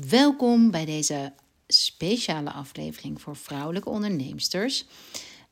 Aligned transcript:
Welkom 0.00 0.70
bij 0.70 0.84
deze 0.84 1.32
speciale 1.66 2.50
aflevering 2.50 3.20
voor 3.20 3.36
vrouwelijke 3.36 3.88
onderneemsters. 3.88 4.84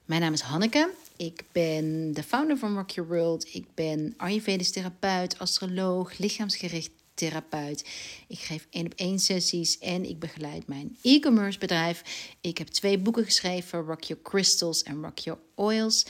Mijn 0.04 0.20
naam 0.20 0.32
is 0.32 0.40
Hanneke. 0.40 0.90
Ik 1.16 1.44
ben 1.52 2.12
de 2.12 2.22
founder 2.22 2.58
van 2.58 2.76
Rock 2.76 2.90
Your 2.90 3.10
World. 3.10 3.54
Ik 3.54 3.66
ben 3.74 4.14
Ayurvedisch 4.16 4.70
therapeut, 4.70 5.38
astroloog, 5.38 6.18
lichaamsgericht 6.18 6.90
therapeut. 7.14 7.88
Ik 8.28 8.38
geef 8.38 8.66
één 8.70 8.86
op 8.86 8.92
één 8.94 9.18
sessies 9.18 9.78
en 9.78 10.08
ik 10.08 10.18
begeleid 10.18 10.66
mijn 10.66 10.96
e-commerce 11.02 11.58
bedrijf. 11.58 12.02
Ik 12.40 12.58
heb 12.58 12.66
twee 12.66 12.98
boeken 12.98 13.24
geschreven, 13.24 13.80
Rock 13.80 14.02
Your 14.02 14.22
Crystals 14.22 14.82
en 14.82 15.02
Rock 15.02 15.18
Your 15.18 15.40
Oils. 15.54 16.06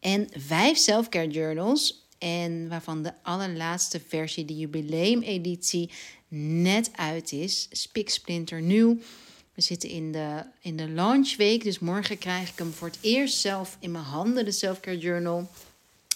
En 0.00 0.28
vijf 0.36 0.78
selfcare 0.78 1.28
journals. 1.28 2.06
En 2.18 2.68
waarvan 2.68 3.02
de 3.02 3.12
allerlaatste 3.22 4.00
versie, 4.08 4.44
de 4.44 4.56
jubileumeditie, 4.56 5.90
net 6.28 6.90
uit 6.94 7.32
is. 7.32 7.68
Spiksplinter 7.70 8.62
nieuw. 8.62 8.98
We 9.54 9.64
zitten 9.64 9.88
in 9.88 10.12
de, 10.12 10.42
in 10.60 10.76
de 10.76 10.88
launchweek, 10.88 11.62
dus 11.62 11.78
morgen 11.78 12.18
krijg 12.18 12.48
ik 12.50 12.58
hem 12.58 12.72
voor 12.72 12.88
het 12.88 12.98
eerst 13.00 13.38
zelf 13.38 13.76
in 13.80 13.90
mijn 13.90 14.04
handen, 14.04 14.44
de 14.44 14.52
Selfcare 14.52 14.98
Journal. 14.98 15.50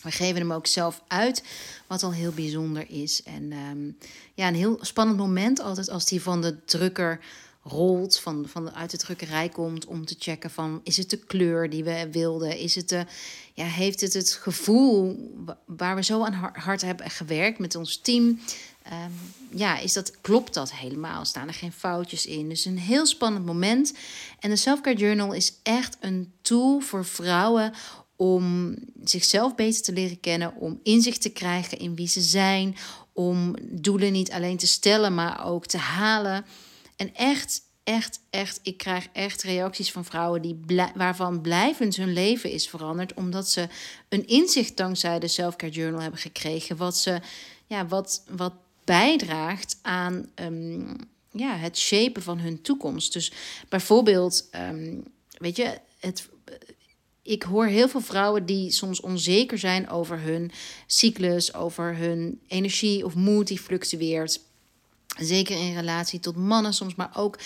We 0.03 0.11
geven 0.11 0.41
hem 0.41 0.53
ook 0.53 0.67
zelf 0.67 1.03
uit, 1.09 1.45
wat 1.87 2.03
al 2.03 2.13
heel 2.13 2.33
bijzonder 2.33 2.91
is. 2.91 3.23
En 3.23 3.53
ehm, 3.53 4.09
ja, 4.35 4.49
een 4.49 4.55
heel 4.55 4.79
spannend 4.81 5.19
moment 5.19 5.61
altijd 5.61 5.91
als 5.91 6.05
die 6.05 6.23
van 6.23 6.43
de 6.43 6.65
drukker 6.65 7.21
rolt, 7.63 8.19
van, 8.19 8.45
van 8.49 8.65
de, 8.65 8.73
uit 8.73 8.91
de 8.91 8.97
drukkerij 8.97 9.49
komt, 9.49 9.87
om 9.87 10.05
te 10.05 10.17
checken 10.19 10.51
van 10.51 10.81
is 10.85 10.97
het 10.97 11.11
de 11.11 11.17
kleur 11.19 11.71
die 11.71 11.85
we 11.85 12.09
wilden? 12.11 12.59
Is 12.59 12.75
het 12.75 12.89
de, 12.89 13.07
ja, 13.55 13.65
heeft 13.65 14.01
het 14.01 14.13
het 14.13 14.33
gevoel 14.33 15.31
waar 15.67 15.95
we 15.95 16.05
zo 16.05 16.25
aan 16.25 16.53
hard 16.53 16.81
hebben 16.81 17.11
gewerkt 17.11 17.59
met 17.59 17.75
ons 17.75 17.97
team? 17.97 18.41
Ehm, 18.83 19.11
ja, 19.51 19.79
is 19.79 19.93
dat, 19.93 20.21
klopt 20.21 20.55
dat 20.55 20.73
helemaal? 20.73 21.25
Staan 21.25 21.49
er 21.49 21.55
geen 21.55 21.73
foutjes 21.73 22.27
in? 22.27 22.49
Dus 22.49 22.65
een 22.65 22.79
heel 22.79 23.07
spannend 23.07 23.47
moment. 23.47 23.95
En 24.41 24.51
de 24.51 24.57
Selfcare 24.57 24.97
Journal 24.97 25.33
is 25.33 25.55
echt 25.63 25.97
een 26.01 26.33
tool 26.43 26.81
voor 26.81 27.05
vrouwen 27.05 27.73
om 28.17 28.75
zichzelf 29.05 29.55
beter 29.55 29.83
te 29.83 29.93
leren 29.93 30.21
kennen, 30.21 30.55
om 30.55 30.81
inzicht 30.83 31.23
te 31.23 31.31
krijgen 31.31 31.79
in 31.79 31.95
wie 31.95 32.09
ze 32.09 32.21
zijn, 32.21 32.77
om 33.13 33.57
doelen 33.63 34.13
niet 34.13 34.33
alleen 34.33 34.57
te 34.57 34.67
stellen, 34.67 35.15
maar 35.15 35.47
ook 35.47 35.67
te 35.67 35.79
halen. 35.79 36.45
En 36.97 37.15
echt, 37.15 37.61
echt, 37.85 38.21
echt, 38.31 38.61
ik 38.63 38.77
krijg 38.77 39.09
echt 39.13 39.43
reacties 39.43 39.93
van 39.93 40.05
vrouwen 40.05 40.43
die 40.43 40.61
waarvan 40.95 41.41
blijvend 41.41 41.97
hun 41.97 42.13
leven 42.13 42.51
is 42.51 42.69
veranderd, 42.69 43.15
omdat 43.15 43.51
ze 43.51 43.69
een 44.09 44.27
inzicht 44.27 44.77
dankzij 44.77 45.19
de 45.19 45.29
Selfcare 45.29 45.73
Journal 45.73 46.01
hebben 46.01 46.21
gekregen, 46.21 46.77
wat 46.77 46.97
ze, 46.97 47.21
ja, 47.67 47.87
wat, 47.87 48.23
wat 48.29 48.53
bijdraagt 48.85 49.79
aan 49.83 50.31
um, 50.35 50.97
ja, 51.31 51.57
het 51.57 51.79
shapen 51.79 52.23
van 52.23 52.39
hun 52.39 52.63
toekomst. 52.63 53.13
Dus 53.13 53.33
bijvoorbeeld, 53.69 54.49
um, 54.71 55.05
weet 55.39 55.57
je, 55.57 55.79
het, 56.01 56.29
ik 57.23 57.43
hoor 57.43 57.67
heel 57.67 57.89
veel 57.89 58.01
vrouwen 58.01 58.47
die 58.47 58.71
soms 58.71 59.01
onzeker 59.01 59.59
zijn 59.59 59.89
over 59.89 60.21
hun 60.21 60.51
cyclus, 60.87 61.55
over 61.55 61.97
hun 61.97 62.41
energie 62.49 63.05
of 63.05 63.15
moed 63.15 63.47
die 63.47 63.61
fluctueert. 63.61 64.41
Zeker 65.19 65.57
in 65.57 65.75
relatie 65.75 66.21
tot 66.21 66.37
mannen 66.37 66.75
soms, 66.75 66.95
maar 66.95 67.11
ook 67.17 67.39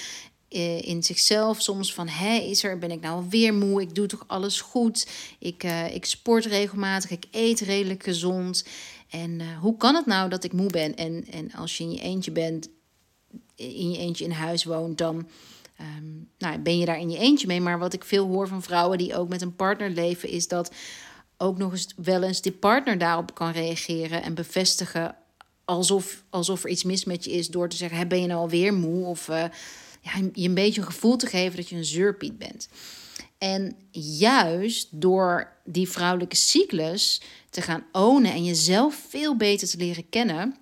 eh, 0.49 0.83
in 0.83 1.03
zichzelf 1.03 1.63
soms 1.63 1.95
van 1.95 2.09
hé, 2.09 2.37
is 2.37 2.65
er, 2.65 2.79
ben 2.79 2.91
ik 2.91 3.01
nou 3.01 3.25
weer 3.29 3.55
moe? 3.55 3.81
Ik 3.81 3.95
doe 3.95 4.07
toch 4.07 4.25
alles 4.27 4.61
goed? 4.61 5.09
Ik, 5.39 5.65
uh, 5.65 5.95
ik 5.95 6.05
sport 6.05 6.45
regelmatig, 6.45 7.11
ik 7.11 7.25
eet 7.31 7.61
redelijk 7.61 8.03
gezond. 8.03 8.65
En 9.09 9.41
uh, 9.41 9.59
hoe 9.59 9.77
kan 9.77 9.95
het 9.95 10.07
nou 10.07 10.29
dat 10.29 10.45
ik 10.45 10.53
moe 10.53 10.71
ben? 10.71 10.95
En, 10.95 11.25
en 11.31 11.53
als 11.53 11.77
je 11.77 11.85
in 11.85 11.93
je 11.93 12.01
eentje 12.01 12.31
bent, 12.31 12.69
in 13.55 13.91
je 13.91 13.99
eentje 13.99 14.25
in 14.25 14.31
huis 14.31 14.65
woont, 14.65 14.99
dan 14.99 15.29
um, 15.81 16.29
nou, 16.39 16.59
ben 16.59 16.79
je 16.79 16.87
daar 16.87 16.99
in 16.99 17.11
je 17.11 17.19
eentje 17.19 17.47
mee. 17.47 17.61
Maar 17.61 17.79
wat 17.79 17.93
ik 17.93 18.05
veel 18.05 18.27
hoor 18.27 18.49
van 18.49 18.63
vrouwen 18.63 18.99
die 18.99 19.17
ook 19.17 19.29
met 19.29 19.43
een 19.43 19.57
partner 19.57 19.91
leven, 19.91 20.29
is 20.29 20.49
dat 20.49 20.75
ook 21.37 21.59
nog 21.59 21.73
eens 21.73 21.89
wel 21.97 22.23
eens 22.23 22.43
die 22.43 22.53
partner 22.53 22.99
daarop 22.99 23.35
kan 23.35 23.51
reageren 23.51 24.23
en 24.23 24.35
bevestigen 24.35 25.17
alsof, 25.67 26.25
alsof 26.31 26.65
er 26.65 26.71
iets 26.71 26.85
mis 26.85 27.05
met 27.05 27.25
je 27.25 27.31
is 27.31 27.49
door 27.49 27.69
te 27.69 27.77
zeggen: 27.77 27.97
hey, 27.99 28.07
ben 28.07 28.21
je 28.21 28.27
nou 28.27 28.41
alweer 28.41 28.75
moe? 28.75 29.07
Of 29.07 29.29
uh, 29.29 29.45
ja, 30.01 30.13
je 30.33 30.49
een 30.49 30.55
beetje 30.55 30.81
een 30.81 30.87
gevoel 30.87 31.17
te 31.17 31.27
geven 31.27 31.57
dat 31.57 31.69
je 31.69 31.77
een 31.77 31.85
zeurpiet 31.85 32.39
bent. 32.39 32.69
En 33.39 33.77
juist 34.19 34.89
door 34.91 35.53
die 35.65 35.89
vrouwelijke 35.89 36.37
cyclus 36.37 37.21
te 37.51 37.63
gaan 37.63 37.85
ownen 37.93 38.33
en 38.33 38.45
jezelf 38.45 39.05
veel 39.09 39.37
beter 39.37 39.69
te 39.69 39.77
leren 39.77 40.09
kennen, 40.09 40.57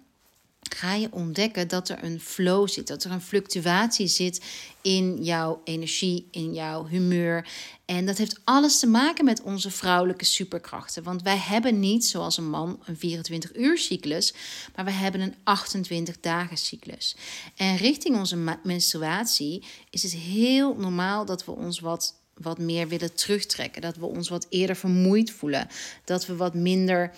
ga 0.76 0.94
je 0.94 1.08
ontdekken 1.10 1.68
dat 1.68 1.88
er 1.88 2.04
een 2.04 2.20
flow 2.20 2.68
zit, 2.68 2.86
dat 2.86 3.04
er 3.04 3.10
een 3.10 3.20
fluctuatie 3.20 4.06
zit 4.06 4.44
in 4.82 5.24
jouw 5.24 5.60
energie, 5.64 6.28
in 6.30 6.54
jouw 6.54 6.86
humeur. 6.86 7.48
En 7.84 8.06
dat 8.06 8.18
heeft 8.18 8.40
alles 8.44 8.78
te 8.78 8.86
maken 8.86 9.24
met 9.24 9.42
onze 9.42 9.70
vrouwelijke 9.70 10.24
superkrachten. 10.24 11.02
Want 11.02 11.22
wij 11.22 11.36
hebben 11.36 11.80
niet, 11.80 12.06
zoals 12.06 12.36
een 12.36 12.50
man, 12.50 12.80
een 12.84 12.96
24 12.96 13.56
uur 13.56 13.78
cyclus, 13.78 14.34
maar 14.74 14.84
we 14.84 14.90
hebben 14.90 15.20
een 15.20 15.34
28 15.44 16.20
dagen 16.20 16.56
cyclus. 16.56 17.16
En 17.56 17.76
richting 17.76 18.16
onze 18.16 18.58
menstruatie 18.62 19.64
is 19.90 20.02
het 20.02 20.12
heel 20.12 20.74
normaal 20.76 21.24
dat 21.24 21.44
we 21.44 21.52
ons 21.52 21.80
wat 21.80 22.22
wat 22.34 22.58
meer 22.58 22.88
willen 22.88 23.14
terugtrekken. 23.14 23.82
Dat 23.82 23.96
we 23.96 24.06
ons 24.06 24.28
wat 24.28 24.46
eerder 24.48 24.76
vermoeid 24.76 25.30
voelen. 25.30 25.68
Dat 26.04 26.26
we 26.26 26.36
wat 26.36 26.54
minder 26.54 27.12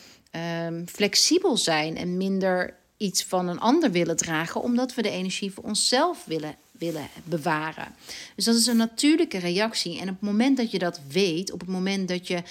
um, 0.66 0.88
flexibel 0.88 1.56
zijn 1.56 1.96
en 1.96 2.16
minder 2.16 2.74
iets 2.96 3.24
van 3.24 3.48
een 3.48 3.60
ander 3.60 3.90
willen 3.90 4.16
dragen, 4.16 4.62
omdat 4.62 4.94
we 4.94 5.02
de 5.02 5.10
energie 5.10 5.52
voor 5.52 5.64
onszelf 5.64 6.24
willen, 6.24 6.56
willen 6.70 7.08
bewaren. 7.24 7.94
Dus 8.34 8.44
dat 8.44 8.54
is 8.54 8.66
een 8.66 8.76
natuurlijke 8.76 9.38
reactie. 9.38 10.00
En 10.00 10.08
op 10.08 10.14
het 10.20 10.30
moment 10.30 10.56
dat 10.56 10.70
je 10.70 10.78
dat 10.78 11.00
weet, 11.08 11.52
op 11.52 11.60
het 11.60 11.68
moment 11.68 12.08
dat 12.08 12.26
je 12.26 12.42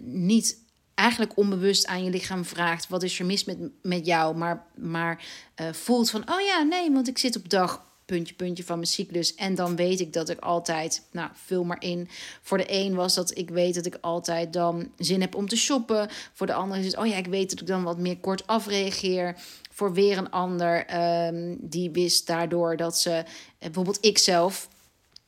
niet 0.00 0.56
eigenlijk 0.94 1.36
onbewust 1.36 1.86
aan 1.86 2.04
je 2.04 2.10
lichaam 2.10 2.44
vraagt: 2.44 2.88
wat 2.88 3.02
is 3.02 3.18
er 3.18 3.26
mis 3.26 3.44
met, 3.44 3.58
met 3.82 4.06
jou? 4.06 4.36
Maar, 4.36 4.66
maar 4.74 5.24
uh, 5.60 5.72
voelt 5.72 6.10
van: 6.10 6.30
oh 6.30 6.40
ja, 6.40 6.62
nee, 6.62 6.90
want 6.90 7.08
ik 7.08 7.18
zit 7.18 7.36
op 7.36 7.48
dag 7.48 7.86
puntje, 8.08 8.34
puntje 8.34 8.64
van 8.64 8.76
mijn 8.76 8.88
cyclus. 8.88 9.34
En 9.34 9.54
dan 9.54 9.76
weet 9.76 10.00
ik 10.00 10.12
dat 10.12 10.28
ik 10.28 10.40
altijd, 10.40 11.02
nou, 11.10 11.30
vul 11.34 11.64
maar 11.64 11.82
in. 11.82 12.08
Voor 12.42 12.58
de 12.58 12.64
een 12.68 12.94
was 12.94 13.14
dat 13.14 13.38
ik 13.38 13.50
weet 13.50 13.74
dat 13.74 13.86
ik 13.86 13.98
altijd 14.00 14.52
dan 14.52 14.90
zin 14.98 15.20
heb 15.20 15.34
om 15.34 15.48
te 15.48 15.56
shoppen. 15.56 16.08
Voor 16.32 16.46
de 16.46 16.54
ander 16.54 16.78
is 16.78 16.84
het, 16.84 16.96
oh 16.96 17.06
ja, 17.06 17.16
ik 17.16 17.26
weet 17.26 17.50
dat 17.50 17.60
ik 17.60 17.66
dan 17.66 17.82
wat 17.82 17.98
meer 17.98 18.18
kort 18.18 18.46
afreageer. 18.46 19.36
Voor 19.70 19.92
weer 19.92 20.18
een 20.18 20.30
ander, 20.30 20.86
um, 21.26 21.56
die 21.60 21.90
wist 21.90 22.26
daardoor 22.26 22.76
dat 22.76 22.98
ze, 22.98 23.10
eh, 23.10 23.24
bijvoorbeeld 23.58 24.04
ik 24.04 24.18
zelf, 24.18 24.68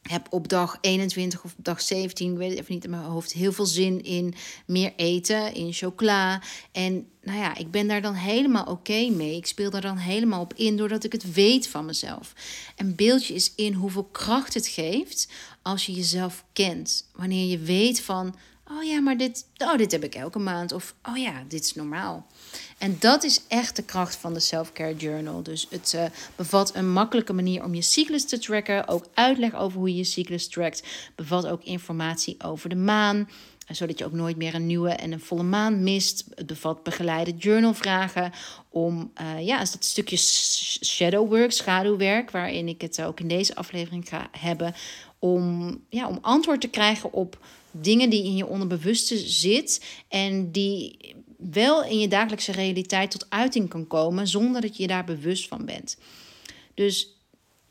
heb 0.02 0.26
op 0.30 0.48
dag 0.48 0.78
21 0.80 1.44
of 1.44 1.54
dag 1.56 1.80
17, 1.80 2.32
ik 2.32 2.38
weet 2.38 2.50
het 2.50 2.58
even 2.58 2.74
niet 2.74 2.84
in 2.84 2.90
mijn 2.90 3.02
hoofd, 3.02 3.32
heel 3.32 3.52
veel 3.52 3.66
zin 3.66 4.04
in 4.04 4.34
meer 4.66 4.92
eten, 4.96 5.54
in 5.54 5.72
chocola. 5.72 6.42
En 6.72 7.09
nou 7.22 7.38
ja, 7.38 7.56
ik 7.56 7.70
ben 7.70 7.88
daar 7.88 8.02
dan 8.02 8.14
helemaal 8.14 8.64
oké 8.64 9.08
mee. 9.10 9.36
Ik 9.36 9.46
speel 9.46 9.70
daar 9.70 9.80
dan 9.80 9.96
helemaal 9.96 10.40
op 10.40 10.54
in, 10.54 10.76
doordat 10.76 11.04
ik 11.04 11.12
het 11.12 11.32
weet 11.32 11.68
van 11.68 11.84
mezelf. 11.84 12.32
En 12.76 12.94
beeld 12.94 13.26
je 13.26 13.34
eens 13.34 13.52
in 13.54 13.72
hoeveel 13.72 14.04
kracht 14.04 14.54
het 14.54 14.66
geeft 14.66 15.28
als 15.62 15.86
je 15.86 15.92
jezelf 15.92 16.44
kent. 16.52 17.08
Wanneer 17.14 17.46
je 17.46 17.58
weet 17.58 18.00
van, 18.00 18.34
oh 18.70 18.82
ja, 18.84 19.00
maar 19.00 19.16
dit, 19.16 19.46
oh, 19.56 19.76
dit 19.76 19.92
heb 19.92 20.04
ik 20.04 20.14
elke 20.14 20.38
maand. 20.38 20.72
Of, 20.72 20.94
oh 21.08 21.16
ja, 21.16 21.44
dit 21.48 21.64
is 21.64 21.74
normaal. 21.74 22.26
En 22.78 22.96
dat 22.98 23.24
is 23.24 23.40
echt 23.48 23.76
de 23.76 23.82
kracht 23.82 24.16
van 24.16 24.34
de 24.34 24.40
Self-Care 24.40 24.96
Journal. 24.96 25.42
Dus 25.42 25.66
het 25.70 25.92
uh, 25.96 26.04
bevat 26.36 26.74
een 26.74 26.92
makkelijke 26.92 27.32
manier 27.32 27.64
om 27.64 27.74
je 27.74 27.82
cyclus 27.82 28.24
te 28.24 28.38
tracken. 28.38 28.88
Ook 28.88 29.04
uitleg 29.14 29.54
over 29.54 29.78
hoe 29.78 29.88
je 29.88 29.96
je 29.96 30.04
cyclus 30.04 30.48
trackt. 30.48 30.82
Bevat 31.14 31.46
ook 31.46 31.64
informatie 31.64 32.36
over 32.44 32.68
de 32.68 32.76
maan 32.76 33.18
eh, 33.18 33.26
zodat 33.70 33.98
je 33.98 34.04
ook 34.04 34.12
nooit 34.12 34.36
meer 34.36 34.54
een 34.54 34.66
nieuwe 34.66 34.90
en 34.90 35.12
een 35.12 35.20
volle 35.20 35.42
maan 35.42 35.82
mist. 35.82 36.24
Het 36.34 36.46
bevat 36.46 36.82
begeleide 36.82 37.34
journalvragen 37.36 38.32
om, 38.68 39.12
uh, 39.20 39.46
ja, 39.46 39.58
dat 39.58 39.76
stukje 39.80 40.16
shadow 40.16 41.28
work, 41.28 41.52
schaduwwerk, 41.52 42.30
waarin 42.30 42.68
ik 42.68 42.80
het 42.80 43.02
ook 43.02 43.20
in 43.20 43.28
deze 43.28 43.54
aflevering 43.54 44.08
ga 44.08 44.28
hebben, 44.38 44.74
om, 45.18 45.76
ja, 45.88 46.08
om 46.08 46.18
antwoord 46.20 46.60
te 46.60 46.68
krijgen 46.68 47.12
op 47.12 47.38
dingen 47.70 48.10
die 48.10 48.24
in 48.24 48.36
je 48.36 48.46
onderbewuste 48.46 49.18
zit 49.18 49.84
en 50.08 50.50
die 50.50 50.96
wel 51.36 51.84
in 51.84 51.98
je 51.98 52.08
dagelijkse 52.08 52.52
realiteit 52.52 53.10
tot 53.10 53.26
uiting 53.28 53.68
kan 53.68 53.86
komen 53.86 54.28
zonder 54.28 54.60
dat 54.60 54.76
je 54.76 54.86
daar 54.86 55.04
bewust 55.04 55.48
van 55.48 55.64
bent. 55.64 55.98
Dus 56.74 57.19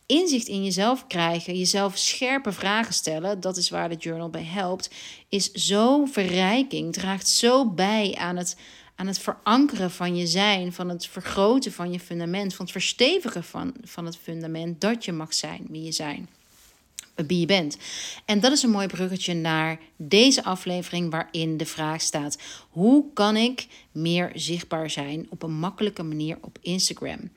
inzicht 0.10 0.48
in 0.48 0.64
jezelf 0.64 1.08
krijgen, 1.08 1.58
jezelf 1.58 1.98
scherpe 1.98 2.52
vragen 2.52 2.94
stellen, 2.94 3.40
dat 3.40 3.58
is 3.58 3.70
waar 3.70 3.90
de 3.90 3.96
journal 3.96 4.30
bij 4.30 4.44
helpt, 4.44 4.90
is 5.28 5.52
zo 5.52 6.06
verrijking, 6.06 6.94
draagt 6.94 7.28
zo 7.28 7.70
bij 7.70 8.16
aan 8.18 8.38
het, 8.38 8.56
aan 8.96 9.08
het 9.08 9.20
verankeren 9.20 9.92
van 9.92 10.16
je 10.16 10.28
zijn, 10.28 10.74
van 10.74 10.90
het 10.90 11.06
vergroten 11.08 11.72
van 11.72 11.92
je 11.92 12.00
fundament, 12.00 12.54
van 12.54 12.66
het 12.66 12.74
verstevigen 12.74 13.44
van, 13.44 13.74
van 13.84 14.06
het 14.06 14.18
fundament 14.18 14.82
dat 14.82 15.06
je 15.06 15.12
mag 15.12 15.34
zijn 15.34 15.66
wie 15.70 15.84
je 15.84 15.92
zijn 15.92 16.30
wie 17.28 17.40
je 17.40 17.46
bent. 17.46 17.78
En 18.26 18.40
dat 18.40 18.52
is 18.52 18.64
een 18.64 18.70
mooi 18.70 18.88
bruggetje 18.88 19.34
naar 19.34 19.80
deze 19.96 20.44
aflevering 20.44 21.12
waarin 21.12 21.58
de 21.58 21.66
vraag 21.66 22.02
staat: 22.02 22.38
hoe 22.70 23.06
kan 23.14 23.36
ik 23.36 23.68
meer 23.92 24.32
zichtbaar 24.34 24.90
zijn 24.90 25.28
op 25.30 25.44
een 25.44 25.60
makkelijke 25.60 26.04
manier 26.04 26.38
op 26.42 26.58
Instagram? 26.62 27.30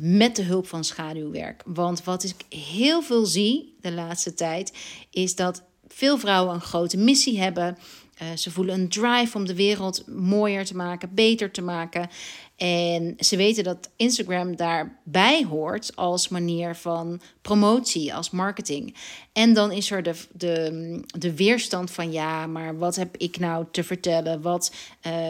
Met 0.00 0.36
de 0.36 0.42
hulp 0.42 0.66
van 0.66 0.84
schaduwwerk. 0.84 1.62
Want 1.66 2.04
wat 2.04 2.24
ik 2.24 2.58
heel 2.58 3.02
veel 3.02 3.26
zie 3.26 3.76
de 3.80 3.92
laatste 3.92 4.34
tijd, 4.34 4.72
is 5.10 5.34
dat 5.34 5.62
veel 5.88 6.18
vrouwen 6.18 6.54
een 6.54 6.60
grote 6.60 6.96
missie 6.96 7.40
hebben. 7.40 7.78
Uh, 8.22 8.28
ze 8.36 8.50
voelen 8.50 8.80
een 8.80 8.88
drive 8.88 9.36
om 9.36 9.46
de 9.46 9.54
wereld 9.54 10.06
mooier 10.06 10.64
te 10.64 10.76
maken, 10.76 11.14
beter 11.14 11.50
te 11.50 11.62
maken. 11.62 12.08
En 12.58 13.14
ze 13.18 13.36
weten 13.36 13.64
dat 13.64 13.90
Instagram 13.96 14.56
daarbij 14.56 15.44
hoort 15.44 15.96
als 15.96 16.28
manier 16.28 16.74
van 16.74 17.20
promotie, 17.42 18.14
als 18.14 18.30
marketing. 18.30 18.96
En 19.32 19.54
dan 19.54 19.72
is 19.72 19.90
er 19.90 20.02
de, 20.02 20.14
de, 20.32 21.00
de 21.18 21.36
weerstand 21.36 21.90
van 21.90 22.12
ja, 22.12 22.46
maar 22.46 22.78
wat 22.78 22.96
heb 22.96 23.16
ik 23.16 23.38
nou 23.38 23.64
te 23.70 23.84
vertellen? 23.84 24.42
Wat, 24.42 24.74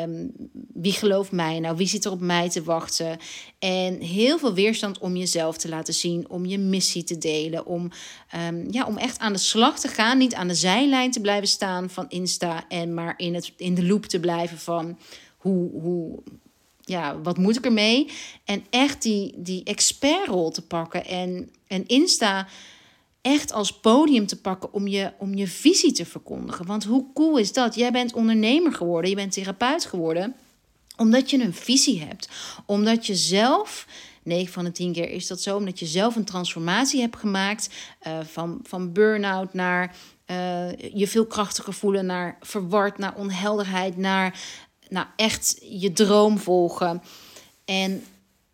um, 0.02 0.32
wie 0.72 0.92
gelooft 0.92 1.32
mij 1.32 1.60
nou? 1.60 1.76
Wie 1.76 1.86
zit 1.86 2.04
er 2.04 2.10
op 2.10 2.20
mij 2.20 2.48
te 2.50 2.62
wachten? 2.62 3.18
En 3.58 4.00
heel 4.00 4.38
veel 4.38 4.54
weerstand 4.54 4.98
om 4.98 5.16
jezelf 5.16 5.58
te 5.58 5.68
laten 5.68 5.94
zien, 5.94 6.28
om 6.28 6.46
je 6.46 6.58
missie 6.58 7.04
te 7.04 7.18
delen, 7.18 7.66
om, 7.66 7.90
um, 8.48 8.66
ja, 8.70 8.86
om 8.86 8.96
echt 8.96 9.18
aan 9.18 9.32
de 9.32 9.38
slag 9.38 9.80
te 9.80 9.88
gaan. 9.88 10.18
Niet 10.18 10.34
aan 10.34 10.48
de 10.48 10.54
zijlijn 10.54 11.10
te 11.10 11.20
blijven 11.20 11.48
staan 11.48 11.90
van 11.90 12.08
Insta 12.08 12.64
en 12.68 12.94
maar 12.94 13.14
in, 13.16 13.34
het, 13.34 13.52
in 13.56 13.74
de 13.74 13.86
loop 13.86 14.06
te 14.06 14.20
blijven 14.20 14.58
van 14.58 14.98
hoe, 15.36 15.70
hoe 15.80 16.22
ja, 16.88 17.20
wat 17.20 17.38
moet 17.38 17.56
ik 17.56 17.64
ermee? 17.64 18.10
En 18.44 18.64
echt 18.70 19.02
die, 19.02 19.34
die 19.36 19.64
expertrol 19.64 20.50
te 20.50 20.62
pakken 20.62 21.04
en, 21.06 21.50
en 21.66 21.86
Insta 21.86 22.46
echt 23.20 23.52
als 23.52 23.80
podium 23.80 24.26
te 24.26 24.40
pakken 24.40 24.72
om 24.72 24.86
je, 24.86 25.12
om 25.18 25.34
je 25.34 25.46
visie 25.46 25.92
te 25.92 26.06
verkondigen. 26.06 26.66
Want 26.66 26.84
hoe 26.84 27.06
cool 27.14 27.38
is 27.38 27.52
dat? 27.52 27.74
Jij 27.74 27.92
bent 27.92 28.12
ondernemer 28.12 28.72
geworden, 28.72 29.10
je 29.10 29.16
bent 29.16 29.32
therapeut 29.32 29.84
geworden, 29.84 30.34
omdat 30.96 31.30
je 31.30 31.38
een 31.38 31.54
visie 31.54 32.00
hebt. 32.00 32.28
Omdat 32.66 33.06
je 33.06 33.14
zelf, 33.14 33.86
9 34.22 34.52
van 34.52 34.64
de 34.64 34.72
10 34.72 34.92
keer 34.92 35.10
is 35.10 35.26
dat 35.26 35.40
zo, 35.40 35.56
omdat 35.56 35.78
je 35.78 35.86
zelf 35.86 36.16
een 36.16 36.24
transformatie 36.24 37.00
hebt 37.00 37.16
gemaakt 37.16 37.70
uh, 38.06 38.18
van, 38.24 38.60
van 38.62 38.92
burn-out 38.92 39.54
naar 39.54 39.96
uh, 40.30 40.70
je 40.94 41.08
veel 41.08 41.26
krachtiger 41.26 41.72
voelen, 41.72 42.06
naar 42.06 42.36
verward, 42.40 42.98
naar 42.98 43.14
onhelderheid, 43.14 43.96
naar 43.96 44.40
nou, 44.88 45.06
echt 45.16 45.58
je 45.62 45.92
droom 45.92 46.38
volgen. 46.38 47.02
En 47.64 48.04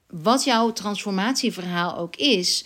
wat 0.07 0.45
jouw 0.45 0.73
transformatieverhaal 0.73 1.97
ook 1.97 2.17
is, 2.17 2.65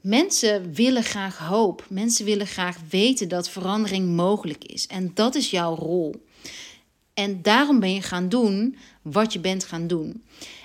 mensen 0.00 0.72
willen 0.72 1.02
graag 1.02 1.38
hoop. 1.38 1.86
Mensen 1.88 2.24
willen 2.24 2.46
graag 2.46 2.78
weten 2.90 3.28
dat 3.28 3.48
verandering 3.48 4.16
mogelijk 4.16 4.64
is. 4.64 4.86
En 4.86 5.10
dat 5.14 5.34
is 5.34 5.50
jouw 5.50 5.74
rol. 5.74 6.26
En 7.14 7.42
daarom 7.42 7.80
ben 7.80 7.94
je 7.94 8.02
gaan 8.02 8.28
doen 8.28 8.76
wat 9.02 9.32
je 9.32 9.38
bent 9.38 9.64
gaan 9.64 9.86
doen. 9.86 10.24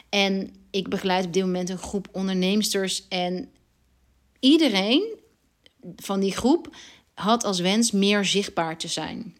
En 0.09 0.53
ik 0.69 0.87
begeleid 0.87 1.25
op 1.25 1.33
dit 1.33 1.43
moment 1.43 1.69
een 1.69 1.77
groep 1.77 2.07
onderneemsters. 2.11 3.07
En 3.07 3.49
iedereen 4.39 5.17
van 5.95 6.19
die 6.19 6.31
groep 6.31 6.75
had 7.13 7.43
als 7.43 7.59
wens 7.59 7.91
meer 7.91 8.25
zichtbaar 8.25 8.77
te 8.77 8.87
zijn. 8.87 9.37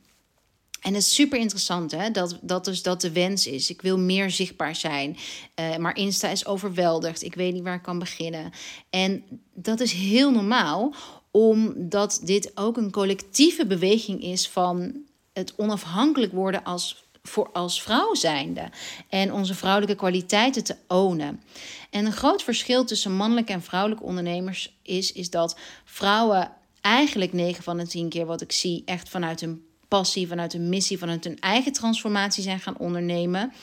En 0.79 0.93
het 0.93 1.03
is 1.03 1.13
super 1.13 1.39
interessant 1.39 1.91
hè, 1.91 2.11
dat, 2.11 2.37
dat 2.41 2.65
dus 2.65 2.81
dat 2.81 3.01
de 3.01 3.11
wens 3.11 3.47
is. 3.47 3.69
Ik 3.69 3.81
wil 3.81 3.99
meer 3.99 4.31
zichtbaar 4.31 4.75
zijn. 4.75 5.17
Uh, 5.59 5.77
maar 5.77 5.95
Insta 5.95 6.27
is 6.27 6.45
overweldigd. 6.45 7.23
Ik 7.23 7.35
weet 7.35 7.53
niet 7.53 7.63
waar 7.63 7.75
ik 7.75 7.81
kan 7.81 7.99
beginnen. 7.99 8.51
En 8.89 9.23
dat 9.53 9.79
is 9.79 9.91
heel 9.91 10.31
normaal, 10.31 10.93
omdat 11.31 12.21
dit 12.23 12.51
ook 12.55 12.77
een 12.77 12.91
collectieve 12.91 13.65
beweging 13.65 14.23
is 14.23 14.49
van 14.49 14.95
het 15.33 15.53
onafhankelijk 15.55 16.31
worden 16.31 16.63
als, 16.63 17.05
voor, 17.23 17.49
als 17.51 17.81
vrouw 17.81 18.13
zijnde. 18.13 18.69
En 19.09 19.33
onze 19.33 19.55
vrouwelijke 19.55 19.95
kwaliteiten 19.95 20.63
te 20.63 20.75
ownen. 20.87 21.43
En 21.89 22.05
een 22.05 22.11
groot 22.11 22.43
verschil 22.43 22.85
tussen 22.85 23.15
mannelijke 23.15 23.53
en 23.53 23.61
vrouwelijke 23.61 24.03
ondernemers 24.03 24.77
is, 24.83 25.11
is 25.11 25.29
dat 25.29 25.57
vrouwen 25.85 26.51
eigenlijk 26.81 27.33
9 27.33 27.63
van 27.63 27.77
de 27.77 27.87
10 27.87 28.09
keer 28.09 28.25
wat 28.25 28.41
ik 28.41 28.51
zie 28.51 28.81
echt 28.85 29.09
vanuit 29.09 29.41
een 29.41 29.67
passie, 29.89 30.27
vanuit 30.27 30.53
een 30.53 30.69
missie, 30.69 30.97
vanuit 30.97 31.23
hun 31.23 31.39
eigen 31.39 31.71
transformatie 31.71 32.43
zijn 32.43 32.59
gaan 32.59 32.77
ondernemen. 32.77 33.53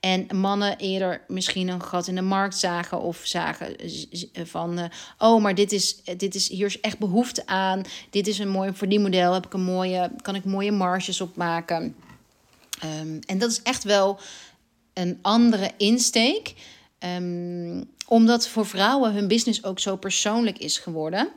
En 0.00 0.26
mannen 0.36 0.76
eerder 0.76 1.24
misschien 1.28 1.68
een 1.68 1.82
gat 1.82 2.06
in 2.06 2.14
de 2.14 2.22
markt 2.22 2.58
zagen 2.58 3.00
of 3.00 3.20
zagen 3.24 3.76
van, 4.32 4.78
uh, 4.78 4.84
oh, 5.18 5.42
maar 5.42 5.54
dit 5.54 5.72
is, 5.72 5.96
dit 6.16 6.34
is, 6.34 6.48
hier 6.48 6.66
is 6.66 6.80
echt 6.80 6.98
behoefte 6.98 7.46
aan. 7.46 7.82
Dit 8.10 8.26
is 8.26 8.38
een 8.38 8.48
mooi 8.48 8.72
verdienmodel, 8.72 9.32
heb 9.32 9.46
ik 9.46 9.52
een 9.52 9.62
mooie, 9.62 10.10
kan 10.22 10.34
ik 10.34 10.44
mooie 10.44 10.72
marges 10.72 11.20
op 11.20 11.36
maken. 11.36 11.96
Um, 12.84 13.18
en 13.26 13.38
dat 13.38 13.50
is 13.50 13.62
echt 13.62 13.84
wel 13.84 14.20
een 14.92 15.18
andere 15.22 15.70
insteek. 15.76 16.54
Um, 17.16 17.90
omdat 18.06 18.48
voor 18.48 18.66
vrouwen 18.66 19.12
hun 19.12 19.28
business 19.28 19.64
ook 19.64 19.78
zo 19.78 19.96
persoonlijk 19.96 20.58
is 20.58 20.78
geworden. 20.78 21.28